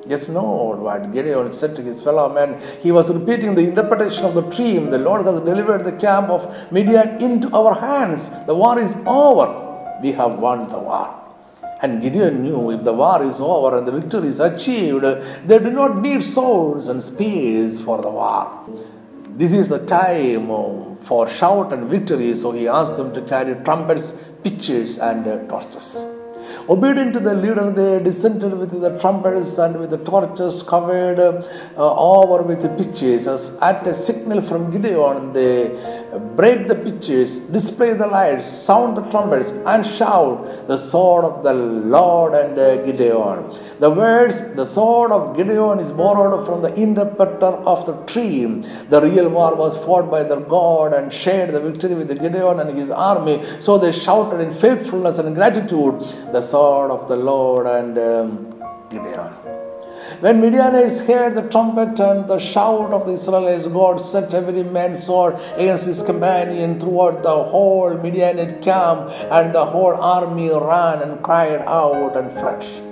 Yes, 0.07 0.29
no, 0.29 0.77
what 0.79 1.11
Gideon 1.11 1.51
said 1.51 1.75
to 1.75 1.81
his 1.81 2.01
fellow 2.01 2.33
men. 2.33 2.61
He 2.79 2.93
was 2.93 3.13
repeating 3.13 3.55
the 3.55 3.67
interpretation 3.67 4.23
of 4.23 4.35
the 4.35 4.41
dream. 4.41 4.89
The 4.89 4.99
Lord 4.99 5.25
has 5.25 5.41
delivered 5.41 5.83
the 5.83 5.91
camp 5.91 6.29
of 6.29 6.71
Midian 6.71 7.21
into 7.21 7.53
our 7.53 7.73
hands. 7.75 8.29
The 8.45 8.55
war 8.55 8.79
is 8.79 8.95
over. 9.05 9.99
We 10.01 10.13
have 10.13 10.39
won 10.39 10.69
the 10.69 10.79
war. 10.79 11.16
And 11.81 12.01
Gideon 12.01 12.41
knew 12.43 12.71
if 12.71 12.83
the 12.83 12.93
war 12.93 13.23
is 13.23 13.39
over 13.39 13.77
and 13.77 13.87
the 13.87 13.91
victory 13.91 14.29
is 14.29 14.39
achieved, 14.39 15.03
they 15.03 15.59
do 15.59 15.69
not 15.69 15.99
need 15.99 16.23
swords 16.23 16.87
and 16.87 17.03
spears 17.03 17.79
for 17.79 18.01
the 18.01 18.09
war. 18.09 18.65
This 19.29 19.53
is 19.53 19.69
the 19.69 19.85
time 19.85 20.97
for 21.03 21.29
shout 21.29 21.71
and 21.71 21.87
victory, 21.87 22.35
so 22.35 22.51
he 22.51 22.67
asked 22.67 22.97
them 22.97 23.13
to 23.13 23.21
carry 23.21 23.53
trumpets, 23.63 24.13
pitchers, 24.43 24.97
and 24.97 25.47
torches. 25.47 26.16
Obedient 26.69 27.13
to 27.13 27.19
the 27.19 27.33
leader, 27.33 27.69
they 27.71 28.03
descended 28.03 28.57
with 28.57 28.71
the 28.81 28.97
trumpets 28.99 29.57
and 29.57 29.79
with 29.79 29.89
the 29.89 29.97
torches 29.97 30.63
covered 30.63 31.19
uh, 31.19 31.33
over 31.77 32.43
with 32.43 32.61
pitches. 32.77 33.27
As 33.27 33.57
at 33.61 33.85
a 33.87 33.93
signal 33.93 34.41
from 34.41 34.71
Gideon, 34.71 35.33
they 35.33 35.55
break 36.35 36.67
the 36.67 36.75
pitches, 36.75 37.39
display 37.39 37.93
the 37.93 38.07
lights, 38.07 38.47
sound 38.47 38.97
the 38.97 39.01
trumpets, 39.09 39.51
and 39.51 39.85
shout 39.85 40.67
the 40.67 40.77
sword 40.77 41.25
of 41.25 41.43
the 41.43 41.53
Lord 41.53 42.33
and 42.33 42.57
uh, 42.57 42.77
Gideon. 42.85 43.51
The 43.79 43.89
words, 43.89 44.55
the 44.55 44.65
sword 44.65 45.11
of 45.11 45.35
Gideon, 45.35 45.79
is 45.79 45.91
borrowed 45.91 46.45
from 46.45 46.61
the 46.61 46.73
interpreter 46.73 47.53
of 47.73 47.85
the 47.85 47.93
dream. 48.11 48.61
The 48.89 49.01
real 49.01 49.29
war 49.29 49.55
was 49.55 49.77
fought 49.77 50.09
by 50.09 50.23
their 50.23 50.39
God 50.39 50.93
and 50.93 51.11
shared 51.11 51.51
the 51.51 51.61
victory 51.61 51.95
with 51.95 52.07
the 52.07 52.15
Gideon 52.15 52.59
and 52.59 52.77
his 52.77 52.89
army. 52.89 53.43
So 53.59 53.77
they 53.77 53.91
shouted 53.91 54.39
in 54.39 54.53
faithfulness 54.53 55.19
and 55.19 55.35
gratitude 55.35 56.01
the 56.31 56.36
sword 56.41 56.91
of 56.91 57.07
the 57.07 57.15
Lord 57.15 57.67
and 57.67 57.97
um, 57.97 58.63
Gideon. 58.89 59.33
When 60.21 60.39
Midianites 60.39 61.01
heard 61.01 61.35
the 61.35 61.43
trumpet 61.49 61.99
and 61.99 62.27
the 62.27 62.39
shout 62.39 62.91
of 62.93 63.05
the 63.05 63.13
Israelites, 63.13 63.67
God 63.67 63.97
set 63.97 64.33
every 64.33 64.63
man's 64.63 65.03
sword 65.03 65.35
against 65.55 65.85
his 65.85 66.01
companion 66.01 66.79
throughout 66.79 67.23
the 67.23 67.43
whole 67.43 67.93
Midianite 67.97 68.61
camp, 68.61 69.11
and 69.29 69.53
the 69.53 69.65
whole 69.65 69.95
army 69.95 70.49
ran 70.49 71.01
and 71.01 71.21
cried 71.21 71.61
out 71.67 72.15
and 72.15 72.31
fled. 72.31 72.86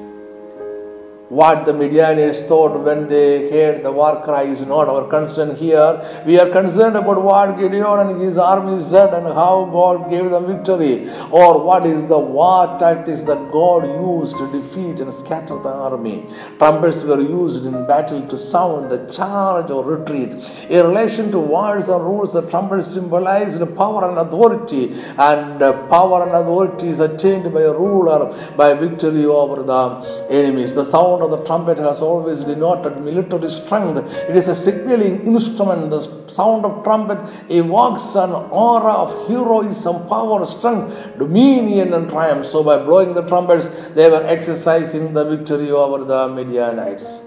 What 1.29 1.65
the 1.65 1.74
Midianites 1.74 2.44
thought 2.44 2.84
when 2.84 3.08
they 3.08 3.50
heard 3.50 3.82
the 3.82 3.91
war 3.91 4.22
cry 4.24 4.44
is 4.44 4.62
not 4.62 4.88
our 4.88 5.08
concern 5.08 5.55
here. 5.55 6.00
We 6.24 6.39
are 6.39 6.50
concerned 6.51 6.96
about 6.96 7.24
what 7.24 7.58
Gideon 7.58 8.00
and 8.00 8.22
his 8.22 8.38
army 8.38 8.79
said 8.79 9.12
and 9.12 9.25
how 9.25 9.65
God 9.65 10.08
gave 10.08 10.29
them 10.29 10.46
victory, 10.46 11.10
or 11.32 11.65
what 11.65 11.88
is 11.88 12.08
the 12.08 12.20
war 12.20 12.77
tactics 12.77 13.24
that 13.24 13.51
God 13.51 13.86
used 13.86 14.38
to 14.38 14.51
defeat 14.51 15.00
and 15.00 15.12
scatter 15.12 15.58
the 15.58 15.70
army. 15.70 16.27
Trumpets 16.60 17.03
were 17.03 17.20
used 17.20 17.65
in 17.65 17.88
battle 17.88 18.27
to 18.27 18.38
sound 18.38 18.91
the 18.91 19.00
charge 19.12 19.72
or 19.72 19.84
retreat. 19.84 20.29
In 20.70 20.86
relation 20.86 21.32
to 21.32 21.39
wars 21.39 21.89
and 21.89 22.03
rules, 22.03 22.34
the 22.34 22.48
trumpet 22.51 22.84
symbolized 22.84 23.62
power 23.75 24.08
and 24.08 24.20
authority, 24.20 24.94
and 25.17 25.60
power 25.89 26.22
and 26.27 26.36
authority 26.36 26.89
is 26.89 27.00
attained 27.00 27.51
by 27.51 27.62
a 27.62 27.74
ruler 27.74 28.32
by 28.55 28.75
victory 28.75 29.25
over 29.25 29.63
the 29.63 30.27
enemies. 30.29 30.75
The 30.75 30.84
sound 30.84 31.15
sound 31.16 31.34
of 31.34 31.40
the 31.40 31.46
trumpet 31.46 31.78
has 31.78 32.02
always 32.02 32.44
denoted 32.44 33.00
military 33.00 33.50
strength. 33.50 33.98
It 34.30 34.36
is 34.36 34.48
a 34.48 34.56
signaling 34.56 35.26
instrument. 35.26 35.90
The 35.90 36.02
sound 36.28 36.66
of 36.66 36.84
trumpet 36.84 37.20
evokes 37.50 38.16
an 38.16 38.32
aura 38.32 38.94
of 38.94 39.28
heroism, 39.28 40.08
power, 40.08 40.46
strength, 40.46 41.18
dominion, 41.18 41.94
and 41.94 42.10
triumph. 42.10 42.46
So, 42.46 42.64
by 42.64 42.78
blowing 42.78 43.14
the 43.14 43.28
trumpets, 43.28 43.70
they 43.96 44.10
were 44.10 44.24
exercising 44.26 45.14
the 45.14 45.26
victory 45.26 45.72
over 45.72 46.04
the 46.04 46.28
Midianites. 46.28 47.25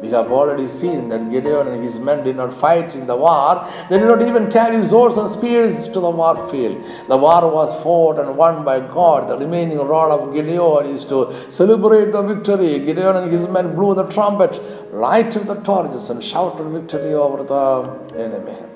We 0.00 0.10
have 0.10 0.30
already 0.30 0.68
seen 0.68 1.08
that 1.08 1.28
Gideon 1.30 1.66
and 1.68 1.82
his 1.82 1.98
men 1.98 2.22
did 2.22 2.36
not 2.36 2.54
fight 2.54 2.94
in 2.94 3.06
the 3.06 3.16
war. 3.16 3.66
They 3.90 3.98
did 3.98 4.06
not 4.06 4.22
even 4.22 4.50
carry 4.50 4.80
swords 4.84 5.16
and 5.16 5.28
spears 5.30 5.88
to 5.88 5.98
the 5.98 6.10
war 6.10 6.36
field. 6.48 6.84
The 7.08 7.16
war 7.16 7.50
was 7.52 7.74
fought 7.82 8.20
and 8.20 8.36
won 8.36 8.64
by 8.64 8.78
God. 8.80 9.28
The 9.28 9.38
remaining 9.38 9.78
role 9.78 10.12
of 10.12 10.32
Gideon 10.32 10.86
is 10.86 11.04
to 11.06 11.34
celebrate 11.50 12.12
the 12.12 12.22
victory. 12.22 12.78
Gideon 12.78 13.16
and 13.16 13.32
his 13.32 13.48
men 13.48 13.74
blew 13.74 13.94
the 13.94 14.06
trumpet, 14.06 14.60
lighted 14.92 15.46
the 15.48 15.56
torches, 15.56 16.10
and 16.10 16.22
shouted 16.22 16.68
victory 16.68 17.14
over 17.14 17.42
the 17.42 18.18
enemy. 18.26 18.67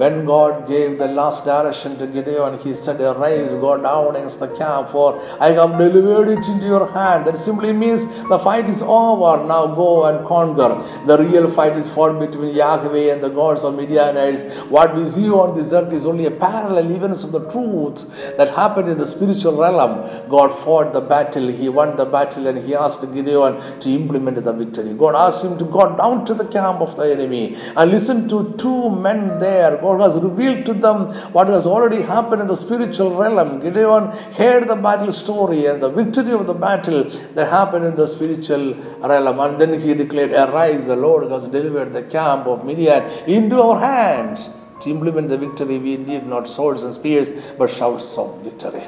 When 0.00 0.26
God 0.26 0.68
gave 0.68 0.98
the 0.98 1.08
last 1.08 1.46
direction 1.46 1.96
to 1.98 2.06
Gideon, 2.06 2.58
he 2.58 2.74
said, 2.74 3.00
Arise, 3.00 3.52
go 3.54 3.80
down 3.80 4.14
against 4.14 4.40
the 4.40 4.48
camp, 4.48 4.90
for 4.90 5.18
I 5.40 5.52
have 5.52 5.78
delivered 5.78 6.28
it 6.28 6.46
into 6.46 6.66
your 6.66 6.86
hand. 6.92 7.26
That 7.26 7.38
simply 7.38 7.72
means 7.72 8.06
the 8.28 8.38
fight 8.38 8.68
is 8.68 8.82
over. 8.82 9.42
Now 9.46 9.68
go 9.68 10.04
and 10.04 10.26
conquer. 10.26 10.68
The 11.06 11.16
real 11.18 11.50
fight 11.50 11.78
is 11.78 11.88
fought 11.88 12.18
between 12.18 12.54
Yahweh 12.54 13.10
and 13.12 13.22
the 13.22 13.30
gods 13.30 13.64
of 13.64 13.74
Midianites. 13.74 14.44
What 14.68 14.94
we 14.94 15.08
see 15.08 15.30
on 15.30 15.56
this 15.56 15.72
earth 15.72 15.90
is 15.94 16.04
only 16.04 16.26
a 16.26 16.30
parallel 16.30 16.92
evidence 16.94 17.24
of 17.24 17.32
the 17.32 17.50
truth 17.50 18.04
that 18.36 18.54
happened 18.54 18.90
in 18.90 18.98
the 18.98 19.06
spiritual 19.06 19.56
realm. 19.56 20.28
God 20.28 20.48
fought 20.48 20.92
the 20.92 21.00
battle, 21.00 21.48
he 21.48 21.70
won 21.70 21.96
the 21.96 22.04
battle, 22.04 22.46
and 22.46 22.58
he 22.58 22.74
asked 22.74 23.00
Gideon 23.14 23.80
to 23.80 23.88
implement 23.88 24.44
the 24.44 24.52
victory. 24.52 24.92
God 24.92 25.14
asked 25.14 25.42
him 25.42 25.56
to 25.56 25.64
go 25.64 25.96
down 25.96 26.26
to 26.26 26.34
the 26.34 26.44
camp 26.44 26.82
of 26.82 26.96
the 26.96 27.10
enemy 27.10 27.56
and 27.74 27.90
listen 27.90 28.28
to 28.28 28.54
two 28.58 28.90
men 28.90 29.38
there 29.38 29.85
God 29.86 30.00
has 30.00 30.14
revealed 30.28 30.66
to 30.66 30.74
them 30.74 30.98
what 31.36 31.48
has 31.48 31.66
already 31.66 32.02
happened 32.02 32.42
in 32.42 32.48
the 32.48 32.56
spiritual 32.56 33.10
realm. 33.20 33.60
Gideon 33.60 34.04
heard 34.40 34.66
the 34.72 34.76
battle 34.86 35.12
story 35.12 35.66
and 35.66 35.82
the 35.82 35.90
victory 36.00 36.32
of 36.32 36.46
the 36.46 36.58
battle 36.66 37.04
that 37.36 37.48
happened 37.58 37.84
in 37.84 37.96
the 38.02 38.06
spiritual 38.06 38.74
realm. 39.10 39.40
And 39.40 39.60
then 39.60 39.80
he 39.80 39.94
declared, 39.94 40.32
Arise, 40.32 40.86
the 40.86 40.96
Lord 40.96 41.30
has 41.30 41.48
delivered 41.48 41.92
the 41.92 42.02
camp 42.02 42.46
of 42.46 42.64
Midian 42.64 43.04
into 43.26 43.60
our 43.62 43.78
hands. 43.78 44.48
To 44.82 44.90
implement 44.90 45.28
the 45.30 45.38
victory, 45.38 45.78
we 45.78 45.96
need 45.96 46.26
not 46.26 46.46
swords 46.46 46.82
and 46.82 46.92
spears, 46.92 47.30
but 47.58 47.70
shouts 47.70 48.18
of 48.18 48.42
victory. 48.42 48.86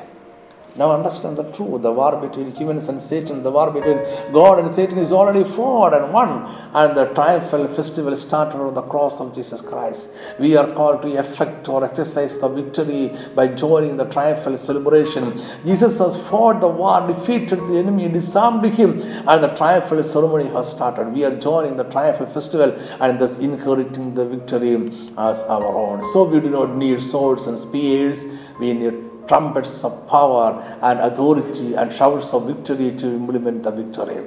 Now 0.79 0.93
understand 0.93 1.37
the 1.37 1.43
truth. 1.53 1.83
The 1.83 1.93
war 1.93 2.17
between 2.17 2.55
humans 2.55 2.89
and 2.89 3.03
Satan, 3.03 3.43
the 3.43 3.51
war 3.51 3.73
between 3.73 3.99
God 4.33 4.61
and 4.61 4.73
Satan 4.73 4.99
is 4.99 5.11
already 5.11 5.43
fought 5.43 5.93
and 5.93 6.13
won. 6.13 6.31
And 6.73 6.97
the 6.97 7.07
triumphal 7.07 7.67
festival 7.67 8.15
started 8.17 8.59
on 8.59 8.75
the 8.75 8.83
cross 8.83 9.21
of 9.21 9.35
Jesus 9.35 9.61
Christ. 9.61 10.11
We 10.39 10.57
are 10.57 10.73
called 10.75 11.03
to 11.03 11.17
effect 11.17 11.69
or 11.69 11.85
exercise 11.85 12.39
the 12.39 12.49
victory 12.49 13.13
by 13.35 13.49
joining 13.49 13.97
the 13.97 14.05
triumphal 14.05 14.57
celebration. 14.57 15.37
Jesus 15.67 15.99
has 15.99 16.17
fought 16.29 16.61
the 16.61 16.69
war, 16.69 17.05
defeated 17.09 17.67
the 17.67 17.79
enemy, 17.79 18.09
disarmed 18.09 18.65
him, 18.67 19.01
and 19.03 19.43
the 19.43 19.53
triumphal 19.57 20.03
ceremony 20.05 20.49
has 20.51 20.71
started. 20.71 21.13
We 21.13 21.25
are 21.25 21.37
joining 21.37 21.77
the 21.77 21.85
triumphal 21.85 22.27
festival 22.27 22.79
and 23.01 23.19
thus 23.19 23.39
inheriting 23.39 24.15
the 24.15 24.27
victory 24.27 24.75
as 25.19 25.43
our 25.43 25.67
own. 25.67 26.05
So 26.13 26.23
we 26.23 26.39
do 26.41 26.51
not 26.51 26.77
need 26.77 27.03
swords 27.03 27.49
and 27.49 27.59
spears. 27.59 28.25
We 28.61 28.75
need 28.75 29.09
trumpets 29.29 29.85
of 29.85 30.09
power 30.09 30.61
and 30.83 30.99
authority 31.01 31.75
and 31.75 31.93
shouts 31.93 32.33
of 32.33 32.47
victory 32.47 32.91
to 32.97 33.07
implement 33.07 33.63
the 33.63 33.71
victory. 33.71 34.21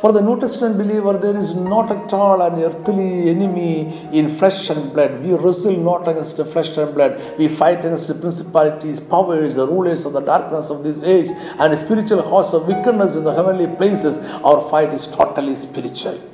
For 0.00 0.12
the 0.12 0.20
New 0.20 0.38
Testament 0.38 0.76
believer, 0.78 1.16
there 1.16 1.36
is 1.36 1.54
not 1.54 1.90
at 1.90 2.12
all 2.12 2.42
an 2.42 2.62
earthly 2.62 3.30
enemy 3.30 4.08
in 4.12 4.36
flesh 4.36 4.68
and 4.68 4.92
blood. 4.92 5.22
We 5.22 5.32
wrestle 5.32 5.76
not 5.76 6.08
against 6.08 6.36
the 6.36 6.44
flesh 6.44 6.76
and 6.76 6.94
blood. 6.94 7.20
We 7.38 7.48
fight 7.48 7.78
against 7.78 8.08
the 8.08 8.14
principalities, 8.14 9.00
powers, 9.00 9.54
the 9.54 9.66
rulers 9.66 10.04
of 10.04 10.12
the 10.12 10.20
darkness 10.20 10.70
of 10.70 10.82
this 10.82 11.02
age, 11.02 11.30
and 11.58 11.78
spiritual 11.78 12.22
hosts 12.22 12.52
of 12.52 12.66
wickedness 12.68 13.16
in 13.16 13.24
the 13.24 13.34
heavenly 13.34 13.68
places. 13.68 14.18
Our 14.42 14.60
fight 14.68 14.92
is 14.92 15.06
totally 15.06 15.54
spiritual. 15.54 16.31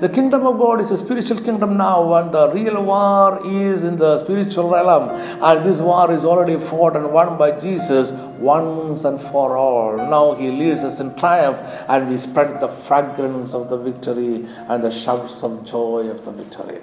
The 0.00 0.08
kingdom 0.08 0.46
of 0.46 0.58
God 0.58 0.80
is 0.80 0.90
a 0.90 0.96
spiritual 0.96 1.40
kingdom 1.40 1.76
now, 1.76 2.14
and 2.14 2.32
the 2.32 2.50
real 2.50 2.82
war 2.82 3.40
is 3.46 3.84
in 3.84 3.96
the 3.96 4.18
spiritual 4.18 4.70
realm. 4.70 5.10
And 5.42 5.64
this 5.64 5.80
war 5.80 6.10
is 6.10 6.24
already 6.24 6.58
fought 6.58 6.96
and 6.96 7.12
won 7.12 7.38
by 7.38 7.58
Jesus 7.58 8.12
once 8.38 9.04
and 9.04 9.20
for 9.20 9.56
all. 9.56 9.96
Now 9.96 10.34
he 10.34 10.50
leads 10.50 10.84
us 10.84 11.00
in 11.00 11.16
triumph, 11.16 11.58
and 11.88 12.08
we 12.08 12.18
spread 12.18 12.60
the 12.60 12.68
fragrance 12.68 13.54
of 13.54 13.70
the 13.70 13.78
victory 13.78 14.46
and 14.68 14.82
the 14.82 14.90
shouts 14.90 15.42
of 15.42 15.64
joy 15.64 16.08
of 16.08 16.24
the 16.24 16.32
victory. 16.32 16.80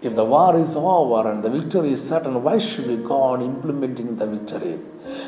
If 0.00 0.14
the 0.14 0.24
war 0.24 0.56
is 0.56 0.76
over 0.76 1.28
and 1.28 1.42
the 1.42 1.50
victory 1.50 1.90
is 1.90 2.08
certain, 2.08 2.40
why 2.44 2.58
should 2.58 2.86
we 2.86 2.96
go 2.96 3.20
on 3.20 3.42
implementing 3.42 4.16
the 4.16 4.26
victory? 4.28 4.78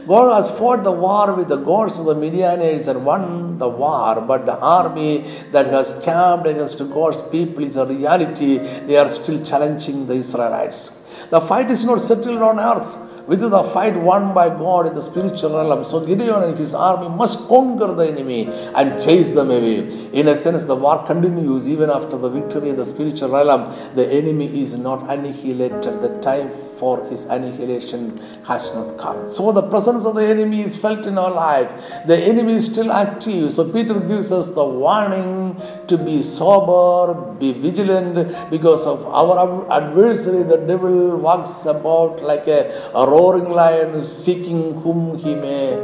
God 0.07 0.31
has 0.37 0.57
fought 0.57 0.85
the 0.85 0.93
war 0.93 1.35
with 1.35 1.49
the 1.49 1.57
gods 1.57 1.99
of 1.99 2.05
the 2.05 2.15
Midianites 2.15 2.87
and 2.87 3.05
won 3.05 3.59
the 3.59 3.69
war, 3.69 4.21
but 4.21 4.47
the 4.47 4.57
army 4.57 5.25
that 5.51 5.67
has 5.67 6.01
camped 6.05 6.47
against 6.47 6.79
God's 6.79 7.21
people 7.21 7.65
is 7.65 7.77
a 7.77 7.85
reality. 7.85 8.59
They 8.59 8.97
are 8.97 9.09
still 9.09 9.45
challenging 9.45 10.07
the 10.07 10.15
Israelites. 10.15 10.91
The 11.31 11.41
fight 11.41 11.69
is 11.71 11.85
not 11.85 12.01
settled 12.01 12.41
on 12.41 12.61
earth 12.61 13.10
with 13.31 13.43
the 13.49 13.63
fight 13.73 13.97
won 13.97 14.35
by 14.35 14.49
God 14.49 14.87
in 14.89 14.95
the 14.95 15.01
spiritual 15.01 15.53
realm. 15.53 15.85
So 15.85 16.05
Gideon 16.05 16.43
and 16.43 16.59
his 16.59 16.75
army 16.75 17.09
must 17.09 17.47
conquer 17.47 17.93
the 18.01 18.09
enemy 18.13 18.49
and 18.75 19.01
chase 19.01 19.31
them 19.33 19.53
away. 19.53 19.77
In 20.13 20.27
a 20.27 20.35
sense, 20.35 20.65
the 20.65 20.75
war 20.75 21.05
continues 21.07 21.69
even 21.69 21.91
after 21.91 22.19
the 22.19 22.29
victory 22.29 22.71
in 22.71 22.77
the 22.77 22.85
spiritual 22.85 23.31
realm. 23.31 23.73
The 23.95 24.07
enemy 24.21 24.61
is 24.61 24.77
not 24.77 25.09
annihilated. 25.09 26.01
The 26.07 26.19
time 26.21 26.51
for 26.81 26.95
his 27.11 27.25
annihilation 27.27 28.19
has 28.49 28.75
not 28.75 28.97
come. 28.99 29.27
So 29.27 29.53
the 29.53 29.63
presence 29.63 30.05
of 30.05 30.15
the 30.15 30.27
enemy 30.35 30.63
is 30.63 30.75
felt 30.75 31.07
in 31.07 31.19
our 31.19 31.31
life. 31.31 31.71
The 32.07 32.19
enemy 32.19 32.55
is 32.55 32.67
still 32.73 32.91
active. 32.91 33.53
So 33.53 33.71
Peter 33.71 34.01
gives 34.01 34.33
us 34.33 34.53
the 34.55 34.65
warning 34.65 35.61
to 35.87 35.99
be 35.99 36.23
sober, 36.23 37.33
be 37.39 37.53
vigilant, 37.53 38.51
because 38.51 38.87
of 38.87 39.05
our 39.07 39.71
adversary, 39.71 40.43
the 40.43 40.57
devil 40.57 41.17
walks 41.17 41.67
about 41.67 42.23
like 42.23 42.47
a, 42.49 42.61
roaring 42.95 43.51
lion 43.51 44.05
seeking 44.05 44.81
whom 44.83 45.19
he 45.19 45.35
may 45.35 45.77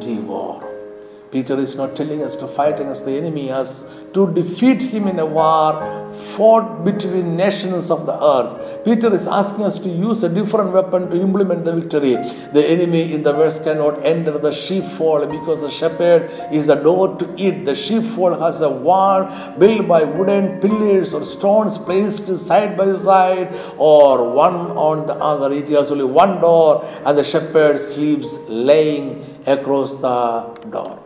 devour. 0.00 0.71
Peter 1.32 1.58
is 1.58 1.76
not 1.76 1.96
telling 1.96 2.22
us 2.22 2.36
to 2.36 2.46
fight 2.46 2.78
against 2.78 3.06
the 3.06 3.12
enemy 3.16 3.50
as 3.50 3.90
to 4.12 4.30
defeat 4.34 4.82
him 4.82 5.06
in 5.08 5.18
a 5.18 5.24
war 5.24 6.02
fought 6.34 6.84
between 6.84 7.36
nations 7.36 7.90
of 7.90 8.04
the 8.04 8.16
earth. 8.22 8.84
Peter 8.84 9.12
is 9.14 9.26
asking 9.26 9.64
us 9.64 9.78
to 9.78 9.88
use 9.88 10.22
a 10.22 10.28
different 10.28 10.72
weapon 10.72 11.10
to 11.10 11.18
implement 11.18 11.64
the 11.64 11.74
victory. 11.74 12.16
The 12.52 12.64
enemy 12.68 13.14
in 13.14 13.22
the 13.22 13.32
verse 13.32 13.62
cannot 13.64 14.04
enter 14.04 14.36
the 14.38 14.52
sheepfold 14.52 15.30
because 15.30 15.60
the 15.60 15.70
shepherd 15.70 16.30
is 16.52 16.66
the 16.66 16.74
door 16.74 17.16
to 17.16 17.42
it. 17.42 17.64
The 17.64 17.74
sheepfold 17.74 18.38
has 18.40 18.60
a 18.60 18.68
wall 18.68 19.24
built 19.58 19.88
by 19.88 20.04
wooden 20.04 20.60
pillars 20.60 21.14
or 21.14 21.24
stones 21.24 21.78
placed 21.78 22.26
side 22.38 22.76
by 22.76 22.92
side 22.92 23.54
or 23.78 24.34
one 24.34 24.72
on 24.72 25.06
the 25.06 25.14
other. 25.14 25.50
It 25.54 25.68
has 25.68 25.90
only 25.90 26.04
one 26.04 26.42
door 26.42 26.84
and 27.06 27.16
the 27.16 27.24
shepherd 27.24 27.80
sleeps 27.80 28.38
laying 28.48 29.24
across 29.46 29.94
the 29.94 30.68
door. 30.68 31.01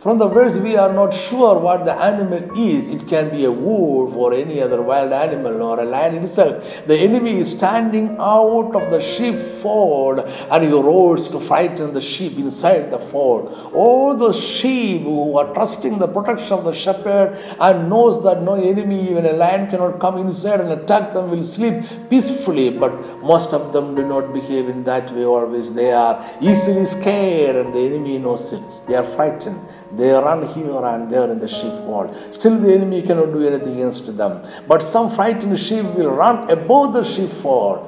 From 0.00 0.16
the 0.16 0.28
verse, 0.28 0.56
we 0.56 0.76
are 0.76 0.90
not 0.90 1.12
sure 1.12 1.58
what 1.58 1.84
the 1.84 1.92
animal 1.92 2.56
is. 2.56 2.88
It 2.88 3.06
can 3.06 3.28
be 3.28 3.44
a 3.44 3.52
wolf 3.52 4.16
or 4.16 4.32
any 4.32 4.62
other 4.62 4.80
wild 4.80 5.12
animal 5.12 5.60
or 5.60 5.78
a 5.78 5.84
lion 5.84 6.14
itself. 6.14 6.86
The 6.86 6.96
enemy 6.96 7.36
is 7.36 7.54
standing 7.54 8.16
out 8.18 8.74
of 8.74 8.90
the 8.90 8.98
sheepfold 8.98 10.20
and 10.20 10.64
he 10.64 10.70
roars 10.70 11.28
to 11.28 11.38
frighten 11.38 11.92
the 11.92 12.00
sheep 12.00 12.38
inside 12.38 12.90
the 12.90 12.98
fold. 12.98 13.54
All 13.74 14.16
the 14.16 14.32
sheep 14.32 15.02
who 15.02 15.36
are 15.36 15.52
trusting 15.52 15.98
the 15.98 16.08
protection 16.08 16.54
of 16.54 16.64
the 16.64 16.72
shepherd 16.72 17.36
and 17.60 17.90
knows 17.90 18.24
that 18.24 18.40
no 18.40 18.54
enemy, 18.54 19.06
even 19.10 19.26
a 19.26 19.34
lion, 19.34 19.68
cannot 19.68 20.00
come 20.00 20.16
inside 20.16 20.60
and 20.60 20.72
attack 20.72 21.12
them, 21.12 21.28
will 21.30 21.42
sleep 21.42 21.74
peacefully. 22.08 22.70
But 22.70 23.22
most 23.22 23.52
of 23.52 23.74
them 23.74 23.94
do 23.94 24.06
not 24.06 24.32
behave 24.32 24.66
in 24.70 24.82
that 24.84 25.12
way 25.12 25.26
always. 25.26 25.74
They 25.74 25.92
are 25.92 26.24
easily 26.40 26.86
scared 26.86 27.54
and 27.54 27.74
the 27.74 27.80
enemy 27.80 28.18
knows 28.18 28.54
it. 28.54 28.62
They 28.90 28.96
are 28.96 29.04
frightened. 29.04 29.60
They 29.92 30.10
run 30.10 30.48
here 30.48 30.84
and 30.84 31.08
there 31.08 31.30
in 31.30 31.38
the 31.38 31.46
sheep 31.46 31.70
sheepfold. 31.70 32.34
Still, 32.34 32.58
the 32.58 32.74
enemy 32.74 33.02
cannot 33.02 33.32
do 33.32 33.46
anything 33.46 33.74
against 33.74 34.16
them. 34.16 34.42
But 34.66 34.82
some 34.82 35.10
frightened 35.10 35.56
sheep 35.60 35.84
will 35.84 36.10
run 36.10 36.50
above 36.50 36.94
the 36.94 37.04
sheep 37.04 37.30
sheepfold 37.30 37.86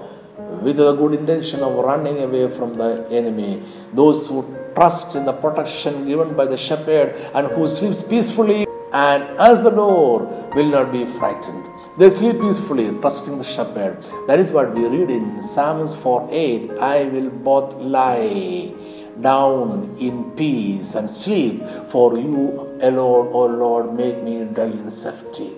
with 0.62 0.76
the 0.76 0.94
good 0.94 1.14
intention 1.14 1.60
of 1.60 1.74
running 1.74 2.22
away 2.22 2.48
from 2.48 2.74
the 2.74 3.08
enemy. 3.10 3.64
Those 3.92 4.28
who 4.28 4.56
trust 4.76 5.16
in 5.16 5.24
the 5.24 5.32
protection 5.32 6.06
given 6.06 6.36
by 6.36 6.46
the 6.46 6.56
shepherd 6.56 7.16
and 7.34 7.48
who 7.48 7.66
sleeps 7.66 8.04
peacefully 8.04 8.64
and 8.92 9.24
as 9.40 9.64
the 9.64 9.70
door 9.70 10.20
will 10.54 10.66
not 10.66 10.92
be 10.92 11.04
frightened. 11.04 11.66
They 11.98 12.10
sleep 12.10 12.40
peacefully, 12.40 12.88
trusting 13.00 13.38
the 13.38 13.44
shepherd. 13.44 14.02
That 14.26 14.38
is 14.38 14.52
what 14.52 14.74
we 14.74 14.86
read 14.86 15.10
in 15.10 15.42
Psalms 15.42 15.94
4 15.96 16.28
8. 16.30 16.70
I 16.78 17.04
will 17.04 17.30
both 17.30 17.74
lie 17.74 18.72
down 19.20 19.96
in 19.98 20.30
peace 20.32 20.94
and 20.94 21.10
sleep, 21.10 21.62
for 21.88 22.18
you 22.18 22.78
alone, 22.80 23.28
O 23.32 23.46
Lord, 23.46 23.94
make 23.94 24.22
me 24.22 24.44
dwell 24.44 24.72
in 24.72 24.90
safety. 24.90 25.50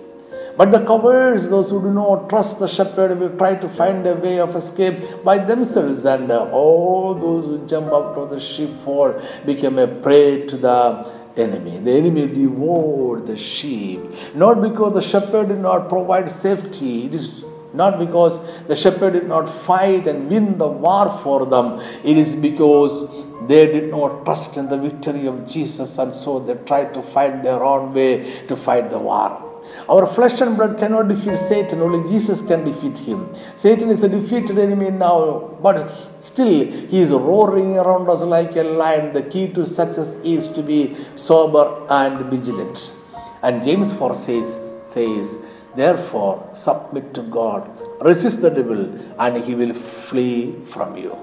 But 0.57 0.71
the 0.71 0.85
cowards, 0.85 1.49
those 1.49 1.69
who 1.69 1.81
do 1.81 1.91
not 1.91 2.29
trust 2.29 2.59
the 2.59 2.67
shepherd, 2.67 3.19
will 3.19 3.35
try 3.37 3.55
to 3.55 3.67
find 3.67 4.07
a 4.07 4.15
way 4.15 4.39
of 4.39 4.55
escape 4.55 5.23
by 5.23 5.37
themselves, 5.37 6.05
and 6.05 6.31
all 6.31 7.13
those 7.13 7.45
who 7.45 7.67
jump 7.67 7.87
out 7.87 8.17
of 8.17 8.29
the 8.29 8.39
sheepfold 8.39 9.21
become 9.45 9.77
a 9.79 9.87
prey 9.87 10.45
to 10.45 10.55
the 10.55 11.11
enemy. 11.35 11.79
The 11.79 11.91
enemy 11.91 12.27
devoured 12.27 13.27
the 13.27 13.35
sheep, 13.35 13.99
not 14.33 14.61
because 14.61 14.93
the 14.93 15.01
shepherd 15.01 15.49
did 15.49 15.59
not 15.59 15.89
provide 15.89 16.31
safety. 16.31 17.07
It 17.07 17.15
is 17.15 17.43
not 17.75 17.99
because 17.99 18.39
the 18.67 18.75
shepherd 18.75 19.13
did 19.13 19.27
not 19.27 19.47
fight 19.47 20.07
and 20.07 20.29
win 20.29 20.57
the 20.57 20.67
war 20.67 21.09
for 21.23 21.45
them. 21.45 21.79
It 22.03 22.17
is 22.17 22.35
because 22.35 23.25
they 23.47 23.65
did 23.67 23.91
not 23.91 24.25
trust 24.25 24.57
in 24.57 24.69
the 24.69 24.77
victory 24.77 25.25
of 25.27 25.45
Jesus, 25.47 25.97
and 25.97 26.13
so 26.13 26.39
they 26.39 26.55
tried 26.65 26.93
to 26.93 27.01
find 27.01 27.43
their 27.43 27.63
own 27.63 27.93
way 27.93 28.45
to 28.47 28.55
fight 28.55 28.89
the 28.89 28.99
war. 28.99 29.41
Our 29.89 30.07
flesh 30.07 30.41
and 30.41 30.57
blood 30.57 30.77
cannot 30.79 31.07
defeat 31.09 31.37
Satan, 31.37 31.81
only 31.81 32.07
Jesus 32.09 32.41
can 32.41 32.63
defeat 32.65 32.97
him. 32.99 33.33
Satan 33.55 33.89
is 33.89 34.03
a 34.03 34.09
defeated 34.09 34.57
enemy 34.57 34.89
now, 34.89 35.57
but 35.61 35.87
still 36.19 36.65
he 36.65 36.99
is 36.99 37.11
roaring 37.11 37.77
around 37.77 38.09
us 38.09 38.23
like 38.23 38.55
a 38.55 38.63
lion. 38.63 39.13
The 39.13 39.23
key 39.23 39.47
to 39.49 39.65
success 39.65 40.15
is 40.17 40.49
to 40.49 40.63
be 40.63 40.95
sober 41.15 41.85
and 41.89 42.31
vigilant. 42.31 42.95
And 43.43 43.63
James 43.63 43.93
4 43.93 44.15
says, 44.15 44.91
says 44.91 45.45
Therefore, 45.75 46.49
submit 46.53 47.13
to 47.15 47.23
God, 47.23 47.69
resist 48.01 48.41
the 48.41 48.49
devil, 48.49 48.81
and 49.19 49.43
he 49.43 49.55
will 49.55 49.73
flee 49.73 50.55
from 50.63 50.95
you. 50.97 51.17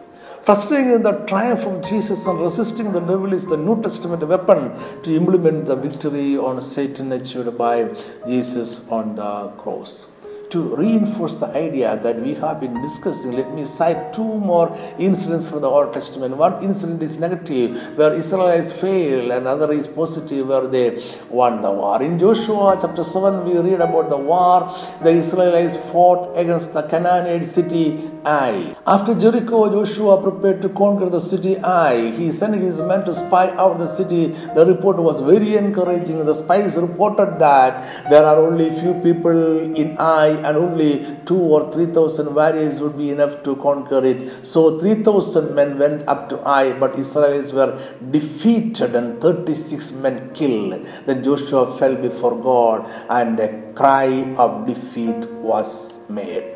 Trusting 0.44 0.90
in 0.90 1.02
the 1.02 1.12
triumph 1.30 1.64
of 1.66 1.84
Jesus 1.84 2.26
and 2.26 2.40
resisting 2.40 2.92
the 2.92 3.00
devil 3.00 3.32
is 3.32 3.46
the 3.46 3.56
New 3.56 3.80
Testament 3.80 4.26
weapon 4.26 4.72
to 5.04 5.14
implement 5.14 5.66
the 5.66 5.76
victory 5.76 6.36
on 6.36 6.60
Satan 6.60 7.12
achieved 7.12 7.56
by 7.56 7.94
Jesus 8.26 8.88
on 8.88 9.14
the 9.14 9.48
cross. 9.62 10.08
To 10.52 10.60
reinforce 10.76 11.36
the 11.36 11.46
idea 11.56 11.96
that 12.04 12.16
we 12.20 12.34
have 12.34 12.60
been 12.60 12.80
discussing, 12.82 13.32
let 13.32 13.52
me 13.54 13.64
cite 13.64 14.12
two 14.12 14.32
more 14.50 14.76
incidents 14.98 15.46
from 15.46 15.62
the 15.62 15.68
Old 15.68 15.94
Testament. 15.94 16.36
One 16.36 16.62
incident 16.62 17.02
is 17.02 17.18
negative, 17.18 17.96
where 17.96 18.12
Israelites 18.12 18.70
fail, 18.70 19.32
and 19.32 19.46
other 19.46 19.72
is 19.72 19.88
positive, 19.88 20.48
where 20.48 20.66
they 20.66 21.02
won 21.30 21.62
the 21.62 21.70
war. 21.70 22.02
In 22.02 22.18
Joshua 22.18 22.76
chapter 22.80 23.02
7, 23.02 23.46
we 23.46 23.56
read 23.58 23.80
about 23.80 24.10
the 24.10 24.18
war 24.18 24.70
the 25.02 25.10
Israelites 25.10 25.76
fought 25.90 26.36
against 26.36 26.74
the 26.74 26.82
Canaanite 26.82 27.46
city 27.46 28.10
Ai. 28.24 28.76
After 28.86 29.14
Jericho, 29.14 29.70
Joshua 29.70 30.20
prepared 30.22 30.60
to 30.62 30.68
conquer 30.68 31.08
the 31.08 31.20
city 31.20 31.56
Ai. 31.58 32.10
He 32.10 32.30
sent 32.30 32.54
his 32.54 32.78
men 32.80 33.04
to 33.06 33.14
spy 33.14 33.48
out 33.56 33.78
the 33.78 33.88
city. 33.88 34.26
The 34.54 34.66
report 34.66 34.98
was 34.98 35.20
very 35.20 35.56
encouraging. 35.56 36.24
The 36.24 36.34
spies 36.34 36.76
reported 36.76 37.38
that 37.38 38.10
there 38.10 38.24
are 38.24 38.36
only 38.36 38.70
few 38.78 38.94
people 39.00 39.74
in 39.82 39.96
Ai 39.98 40.41
and 40.44 40.57
only 40.57 41.16
two 41.24 41.38
or 41.38 41.72
three 41.72 41.87
thousand 41.87 42.35
warriors 42.35 42.81
would 42.81 42.96
be 42.96 43.11
enough 43.11 43.42
to 43.44 43.57
conquer 43.57 44.05
it. 44.05 44.46
So 44.46 44.78
three 44.78 44.94
thousand 44.94 45.55
men 45.55 45.78
went 45.78 46.09
up 46.09 46.28
to 46.31 46.40
Ai, 46.46 46.72
but 46.72 46.98
Israelites 46.98 47.52
were 47.52 47.78
defeated 48.11 48.94
and 48.94 49.20
thirty-six 49.20 49.92
men 49.92 50.33
killed. 50.35 50.85
Then 51.07 51.22
Joshua 51.22 51.76
fell 51.78 51.96
before 51.96 52.37
God, 52.40 52.88
and 53.09 53.38
a 53.40 53.72
cry 53.74 54.35
of 54.37 54.66
defeat 54.66 55.28
was 55.31 56.00
made. 56.09 56.48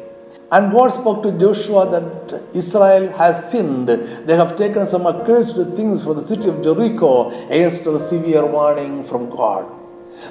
And 0.53 0.70
God 0.70 0.90
spoke 0.90 1.25
to 1.25 1.33
Joshua 1.33 1.90
that 1.90 2.42
Israel 2.55 3.11
has 3.12 3.51
sinned. 3.51 3.88
They 3.88 4.37
have 4.37 4.57
taken 4.57 4.87
some 4.87 5.05
accursed 5.05 5.57
things 5.75 6.05
from 6.05 6.16
the 6.16 6.22
city 6.22 6.49
of 6.49 6.62
Jericho 6.62 7.31
against 7.46 7.83
the 7.83 7.99
severe 7.99 8.46
warning 8.46 9.03
from 9.03 9.29
God. 9.29 9.66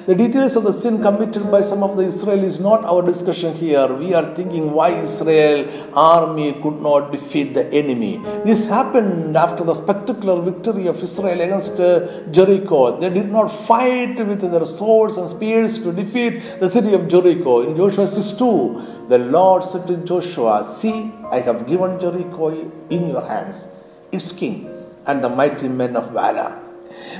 The 0.06 0.14
details 0.14 0.56
of 0.56 0.64
the 0.64 0.72
sin 0.72 1.00
committed 1.00 1.50
by 1.50 1.60
some 1.60 1.82
of 1.82 1.96
the 1.96 2.04
Israelis 2.04 2.60
not 2.60 2.84
our 2.84 3.02
discussion 3.02 3.54
here. 3.54 3.86
We 3.94 4.14
are 4.14 4.34
thinking 4.34 4.72
why 4.72 4.88
Israel 4.90 5.60
army 5.94 6.54
could 6.62 6.80
not 6.80 7.12
defeat 7.12 7.54
the 7.54 7.66
enemy. 7.72 8.18
This 8.44 8.68
happened 8.68 9.36
after 9.36 9.62
the 9.64 9.74
spectacular 9.74 10.40
victory 10.42 10.86
of 10.88 11.02
Israel 11.02 11.40
against 11.40 11.78
uh, 11.78 12.22
Jericho. 12.30 12.98
They 12.98 13.10
did 13.10 13.30
not 13.30 13.48
fight 13.48 14.16
with 14.26 14.40
their 14.40 14.66
swords 14.66 15.16
and 15.16 15.28
spears 15.28 15.78
to 15.80 15.92
defeat 15.92 16.60
the 16.60 16.68
city 16.68 16.92
of 16.92 17.08
Jericho. 17.08 17.62
In 17.62 17.76
Joshua 17.76 18.06
6 18.06 18.32
2, 18.32 19.06
the 19.08 19.18
Lord 19.18 19.64
said 19.64 19.86
to 19.86 19.96
Joshua, 19.98 20.64
See, 20.64 21.12
I 21.30 21.40
have 21.40 21.66
given 21.66 22.00
Jericho 22.00 22.48
in 22.90 23.08
your 23.08 23.26
hands, 23.26 23.68
its 24.10 24.32
king, 24.32 24.68
and 25.06 25.22
the 25.22 25.28
mighty 25.28 25.68
men 25.68 25.96
of 25.96 26.10
valor. 26.10 26.65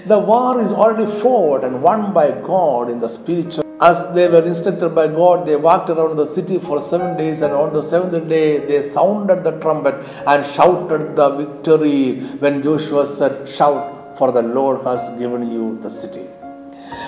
The 0.06 0.18
war 0.18 0.60
is 0.60 0.72
already 0.72 1.10
fought 1.20 1.64
and 1.64 1.82
won 1.82 2.12
by 2.12 2.30
God 2.30 2.90
in 2.90 3.00
the 3.00 3.08
spiritual. 3.08 3.64
As 3.80 4.14
they 4.14 4.26
were 4.26 4.44
instructed 4.44 4.94
by 4.94 5.08
God, 5.08 5.46
they 5.46 5.56
walked 5.56 5.90
around 5.90 6.16
the 6.16 6.26
city 6.26 6.58
for 6.58 6.80
seven 6.80 7.16
days, 7.16 7.42
and 7.42 7.52
on 7.52 7.74
the 7.74 7.82
seventh 7.82 8.26
day, 8.26 8.58
they 8.58 8.80
sounded 8.80 9.44
the 9.44 9.52
trumpet 9.60 9.96
and 10.26 10.46
shouted 10.46 11.14
the 11.14 11.28
victory. 11.36 12.20
When 12.38 12.62
Joshua 12.62 13.04
said, 13.04 13.46
Shout, 13.46 14.16
for 14.18 14.32
the 14.32 14.42
Lord 14.42 14.82
has 14.86 15.10
given 15.18 15.50
you 15.50 15.78
the 15.82 15.90
city. 15.90 16.26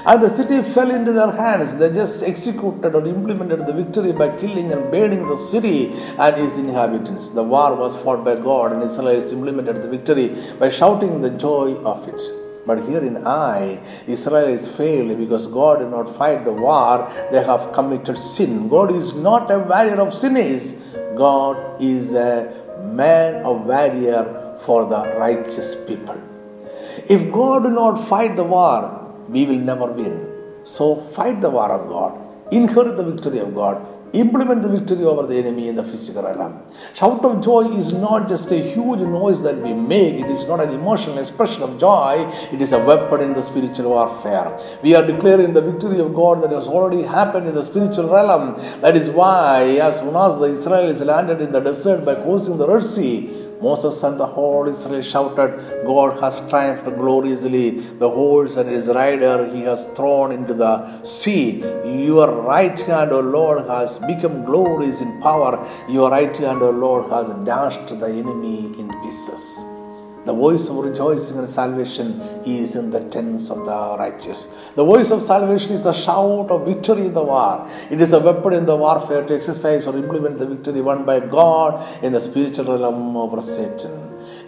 And 0.05 0.23
the 0.23 0.29
city 0.29 0.63
fell 0.63 0.91
into 0.91 1.13
their 1.13 1.33
hands. 1.33 1.77
They 1.77 1.89
just 1.93 2.23
executed 2.23 2.95
or 2.95 3.07
implemented 3.07 3.67
the 3.67 3.73
victory 3.73 4.13
by 4.13 4.37
killing 4.37 4.73
and 4.73 4.91
burning 4.91 5.27
the 5.27 5.37
city 5.37 5.93
and 6.19 6.37
its 6.37 6.57
inhabitants. 6.59 7.31
The 7.31 7.43
war 7.43 7.75
was 7.75 7.97
fought 7.97 8.25
by 8.25 8.37
God, 8.37 8.73
and 8.73 8.83
Israelites 8.83 9.33
implemented 9.33 9.81
the 9.81 9.89
victory 9.89 10.37
by 10.59 10.69
shouting 10.69 11.21
the 11.23 11.31
joy 11.31 11.77
of 11.85 12.07
it. 12.09 12.21
But 12.69 12.81
here 12.89 13.03
in 13.11 13.17
Ai, 13.27 13.81
Israelites 14.07 14.69
failed 14.79 15.17
because 15.19 15.47
God 15.47 15.79
did 15.79 15.91
not 15.97 16.15
fight 16.21 16.45
the 16.45 16.53
war. 16.53 17.11
They 17.33 17.43
have 17.43 17.73
committed 17.73 18.19
sin. 18.19 18.69
God 18.69 18.91
is 19.01 19.15
not 19.29 19.51
a 19.51 19.59
warrior 19.59 20.01
of 20.07 20.13
sinners. 20.23 20.65
God 21.25 21.57
is 21.81 22.13
a 22.13 22.33
man 23.03 23.37
of 23.51 23.65
warrior 23.73 24.25
for 24.67 24.81
the 24.93 25.01
righteous 25.25 25.75
people. 25.89 26.21
If 27.17 27.33
God 27.33 27.65
do 27.65 27.71
not 27.71 28.07
fight 28.07 28.37
the 28.37 28.45
war, 28.45 28.81
we 29.29 29.47
will 29.47 29.63
never 29.71 29.87
win. 29.87 30.15
So 30.65 30.97
fight 31.19 31.41
the 31.41 31.51
war 31.51 31.71
of 31.73 31.89
God, 31.89 32.13
inherit 32.53 32.97
the 32.99 33.05
victory 33.11 33.39
of 33.39 33.55
God, 33.55 33.77
implement 34.13 34.63
the 34.63 34.69
victory 34.69 35.05
over 35.05 35.27
the 35.27 35.37
enemy 35.37 35.69
in 35.69 35.77
the 35.77 35.85
physical 35.85 36.23
realm. 36.23 36.61
Shout 36.95 37.25
of 37.25 37.43
joy 37.43 37.71
is 37.71 37.93
not 37.93 38.29
just 38.29 38.51
a 38.51 38.59
huge 38.59 39.01
noise 39.01 39.43
that 39.43 39.57
we 39.59 39.73
make, 39.73 40.15
it 40.15 40.31
is 40.31 40.47
not 40.47 40.61
an 40.61 40.71
emotional 40.71 41.19
expression 41.19 41.63
of 41.63 41.79
joy, 41.79 42.27
it 42.53 42.61
is 42.61 42.73
a 42.73 42.79
weapon 42.79 43.21
in 43.21 43.35
the 43.35 43.43
spiritual 43.43 43.91
warfare. 43.91 44.59
We 44.83 44.95
are 44.95 45.07
declaring 45.07 45.55
the 45.55 45.63
victory 45.63 46.01
of 46.01 46.15
God 46.15 46.43
that 46.43 46.51
has 46.51 46.69
already 46.69 47.03
happened 47.03 47.49
in 47.49 47.55
the 47.55 47.65
spiritual 47.65 48.09
realm. 48.09 48.55
That 48.81 48.97
is 48.97 49.11
why, 49.11 49.79
as 49.81 50.01
soon 50.01 50.17
as 50.17 50.39
the 50.39 50.47
Israelites 50.47 51.01
landed 51.01 51.41
in 51.41 51.53
the 51.53 51.61
desert 51.61 52.05
by 52.05 52.15
crossing 52.15 52.59
the 52.59 52.69
Red 52.69 52.85
Sea, 52.85 53.48
Moses 53.61 54.03
and 54.03 54.19
the 54.19 54.27
whole 54.27 54.69
Israel 54.69 55.03
shouted, 55.03 55.85
God 55.85 56.21
has 56.21 56.47
triumphed 56.49 56.85
gloriously. 56.85 57.71
The 57.81 58.11
horse 58.11 58.57
and 58.57 58.69
his 58.69 58.89
rider 58.89 59.47
he 59.47 59.63
has 59.63 59.85
thrown 59.97 60.33
into 60.33 60.55
the 60.55 61.03
sea. 61.05 61.61
Your 61.85 62.43
right 62.43 62.79
hand, 62.81 63.13
O 63.13 63.21
Lord, 63.21 63.67
has 63.67 63.99
become 64.01 64.45
glorious 64.45 65.01
in 65.01 65.21
power. 65.21 65.67
Your 65.89 66.11
right 66.11 66.37
hand, 66.37 66.63
O 66.63 66.71
Lord, 66.71 67.11
has 67.11 67.29
dashed 67.45 67.89
the 67.89 68.09
enemy 68.09 68.79
in 68.79 68.89
pieces. 69.03 69.78
The 70.29 70.35
voice 70.35 70.69
of 70.69 70.77
rejoicing 70.77 71.39
and 71.39 71.49
salvation 71.49 72.21
is 72.45 72.77
in 72.77 72.91
the 72.91 73.01
tents 73.01 73.49
of 73.51 73.65
the 73.65 73.97
righteous. 73.99 74.41
The 74.77 74.85
voice 74.85 75.11
of 75.11 75.23
salvation 75.23 75.73
is 75.73 75.85
the 75.85 75.95
shout 75.95 76.51
of 76.51 76.67
victory 76.67 77.07
in 77.07 77.15
the 77.15 77.23
war. 77.23 77.67
It 77.91 77.99
is 78.03 78.13
a 78.13 78.21
weapon 78.21 78.53
in 78.53 78.67
the 78.67 78.77
warfare 78.77 79.25
to 79.27 79.35
exercise 79.35 79.87
or 79.87 79.97
implement 79.97 80.37
the 80.37 80.47
victory 80.47 80.83
won 80.83 81.07
by 81.07 81.21
God 81.21 81.71
in 82.05 82.13
the 82.13 82.21
spiritual 82.21 82.79
realm 82.79 83.17
over 83.17 83.41
Satan. 83.41 83.95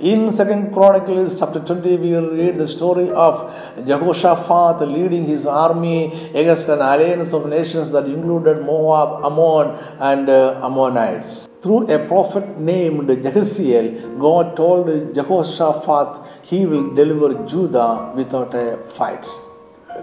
In 0.01 0.31
Second 0.35 0.75
Chronicles 0.75 1.39
chapter 1.41 1.61
20, 1.61 1.97
we 1.97 2.15
read 2.15 2.59
the 2.59 2.69
story 2.69 3.11
of 3.11 3.35
Jehoshaphat 3.87 4.87
leading 4.87 5.27
his 5.27 5.47
army 5.47 6.13
against 6.35 6.69
an 6.69 6.81
alliance 6.81 7.33
of 7.33 7.47
nations 7.47 7.91
that 7.93 8.05
included 8.05 8.67
Moab, 8.67 9.25
Ammon, 9.25 9.79
and 9.99 10.29
uh, 10.29 10.61
Ammonites. 10.63 11.50
Through 11.63 11.93
a 11.95 11.99
prophet 12.07 12.59
named 12.59 13.09
Jehaziel, 13.09 14.19
God 14.19 14.57
told 14.57 15.15
Jehoshaphat 15.15 16.43
he 16.43 16.65
will 16.65 16.95
deliver 16.95 17.47
Judah 17.47 18.13
without 18.15 18.55
a 18.55 18.79
fight. 18.97 19.27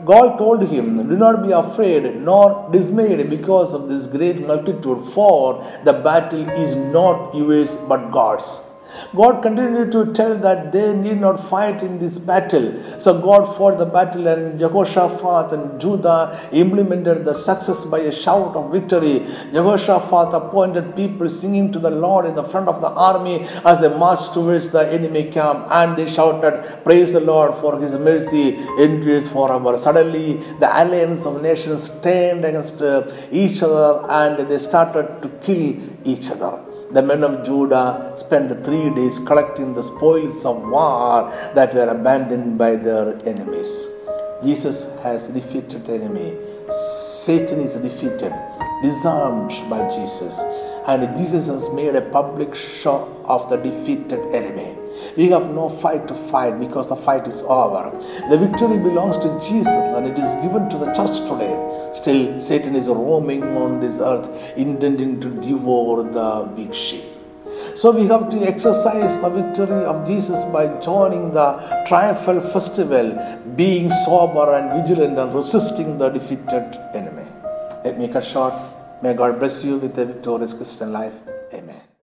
God 0.05 0.37
told 0.37 0.67
him, 0.69 1.09
Do 1.09 1.15
not 1.15 1.41
be 1.41 1.51
afraid 1.51 2.17
nor 2.17 2.69
dismayed 2.71 3.29
because 3.29 3.73
of 3.73 3.89
this 3.89 4.05
great 4.05 4.45
multitude, 4.45 5.09
for 5.09 5.63
the 5.83 5.93
battle 5.93 6.47
is 6.49 6.75
not 6.75 7.33
yours 7.33 7.75
but 7.77 8.11
God's. 8.11 8.66
God 9.15 9.41
continued 9.41 9.91
to 9.91 10.13
tell 10.13 10.37
that 10.37 10.71
they 10.71 10.95
need 10.95 11.19
not 11.19 11.37
fight 11.49 11.83
in 11.83 11.99
this 11.99 12.17
battle. 12.17 12.73
So 12.99 13.19
God 13.21 13.55
fought 13.57 13.77
the 13.77 13.85
battle, 13.85 14.27
and 14.27 14.59
Jehoshaphat 14.59 15.51
and 15.53 15.79
Judah 15.79 16.37
implemented 16.51 17.25
the 17.25 17.33
success 17.33 17.85
by 17.85 17.99
a 17.99 18.11
shout 18.11 18.55
of 18.55 18.71
victory. 18.71 19.25
Jehoshaphat 19.51 20.33
appointed 20.33 20.95
people 20.95 21.29
singing 21.29 21.71
to 21.71 21.79
the 21.79 21.91
Lord 21.91 22.25
in 22.25 22.35
the 22.35 22.43
front 22.43 22.67
of 22.67 22.81
the 22.81 22.89
army 22.89 23.45
as 23.65 23.81
they 23.81 23.89
marched 23.89 24.33
towards 24.33 24.69
the 24.69 24.91
enemy 24.91 25.31
camp, 25.31 25.67
and 25.71 25.97
they 25.97 26.07
shouted, 26.07 26.83
Praise 26.83 27.13
the 27.13 27.19
Lord 27.21 27.55
for 27.55 27.79
his 27.79 27.95
mercy 27.97 28.57
endures 28.79 29.27
forever. 29.27 29.77
Suddenly, 29.77 30.33
the 30.59 30.67
alliance 30.67 31.25
of 31.25 31.41
nations 31.41 31.89
turned 32.01 32.45
against 32.45 32.81
uh, 32.81 33.09
each 33.31 33.61
other 33.63 34.05
and 34.09 34.49
they 34.49 34.57
started 34.57 35.21
to 35.21 35.29
kill 35.45 35.77
each 36.03 36.31
other. 36.31 36.66
The 36.89 37.01
men 37.01 37.23
of 37.23 37.43
Judah 37.45 38.13
spent 38.15 38.63
three 38.63 38.89
days 38.91 39.19
collecting 39.19 39.73
the 39.73 39.83
spoils 39.83 40.45
of 40.45 40.61
war 40.61 41.29
that 41.53 41.73
were 41.73 41.87
abandoned 41.87 42.57
by 42.57 42.77
their 42.77 43.17
enemies. 43.27 43.89
Jesus 44.41 44.95
has 45.01 45.27
defeated 45.27 45.85
the 45.85 45.95
enemy. 45.95 46.37
Satan 46.69 47.59
is 47.59 47.75
defeated, 47.75 48.33
disarmed 48.81 49.51
by 49.69 49.89
Jesus. 49.89 50.39
And 50.87 51.01
Jesus 51.17 51.47
has 51.47 51.69
made 51.73 51.95
a 51.95 52.01
public 52.01 52.55
show 52.55 53.21
of 53.25 53.49
the 53.49 53.57
defeated 53.57 54.21
enemy. 54.33 54.77
We 55.15 55.29
have 55.29 55.49
no 55.49 55.69
fight 55.69 56.07
to 56.07 56.13
fight 56.13 56.59
because 56.59 56.89
the 56.89 56.95
fight 56.95 57.27
is 57.27 57.41
over. 57.43 57.91
The 58.29 58.37
victory 58.37 58.77
belongs 58.77 59.17
to 59.19 59.29
Jesus 59.39 59.67
and 59.95 60.07
it 60.07 60.17
is 60.19 60.35
given 60.35 60.69
to 60.69 60.77
the 60.77 60.91
church 60.93 61.19
today. 61.29 61.55
Still, 61.93 62.39
Satan 62.39 62.75
is 62.75 62.87
roaming 62.87 63.43
on 63.57 63.79
this 63.79 63.99
earth, 63.99 64.27
intending 64.57 65.19
to 65.21 65.29
devour 65.29 66.03
the 66.03 66.51
big 66.55 66.73
sheep. 66.73 67.05
So 67.75 67.91
we 67.91 68.07
have 68.07 68.29
to 68.31 68.37
exercise 68.41 69.19
the 69.19 69.29
victory 69.29 69.85
of 69.85 70.07
Jesus 70.07 70.43
by 70.45 70.67
joining 70.81 71.31
the 71.31 71.83
triumphal 71.87 72.41
festival, 72.41 73.07
being 73.55 73.91
sober 74.05 74.53
and 74.53 74.81
vigilant 74.81 75.19
and 75.19 75.33
resisting 75.33 75.97
the 75.99 76.09
defeated 76.09 76.75
enemy. 76.95 77.27
Let 77.83 77.99
me 77.99 78.07
cut 78.07 78.25
short. 78.25 78.53
May 79.03 79.13
God 79.13 79.37
bless 79.37 79.63
you 79.63 79.77
with 79.77 79.97
a 79.99 80.05
victorious 80.05 80.53
Christian 80.53 80.91
life. 80.91 81.13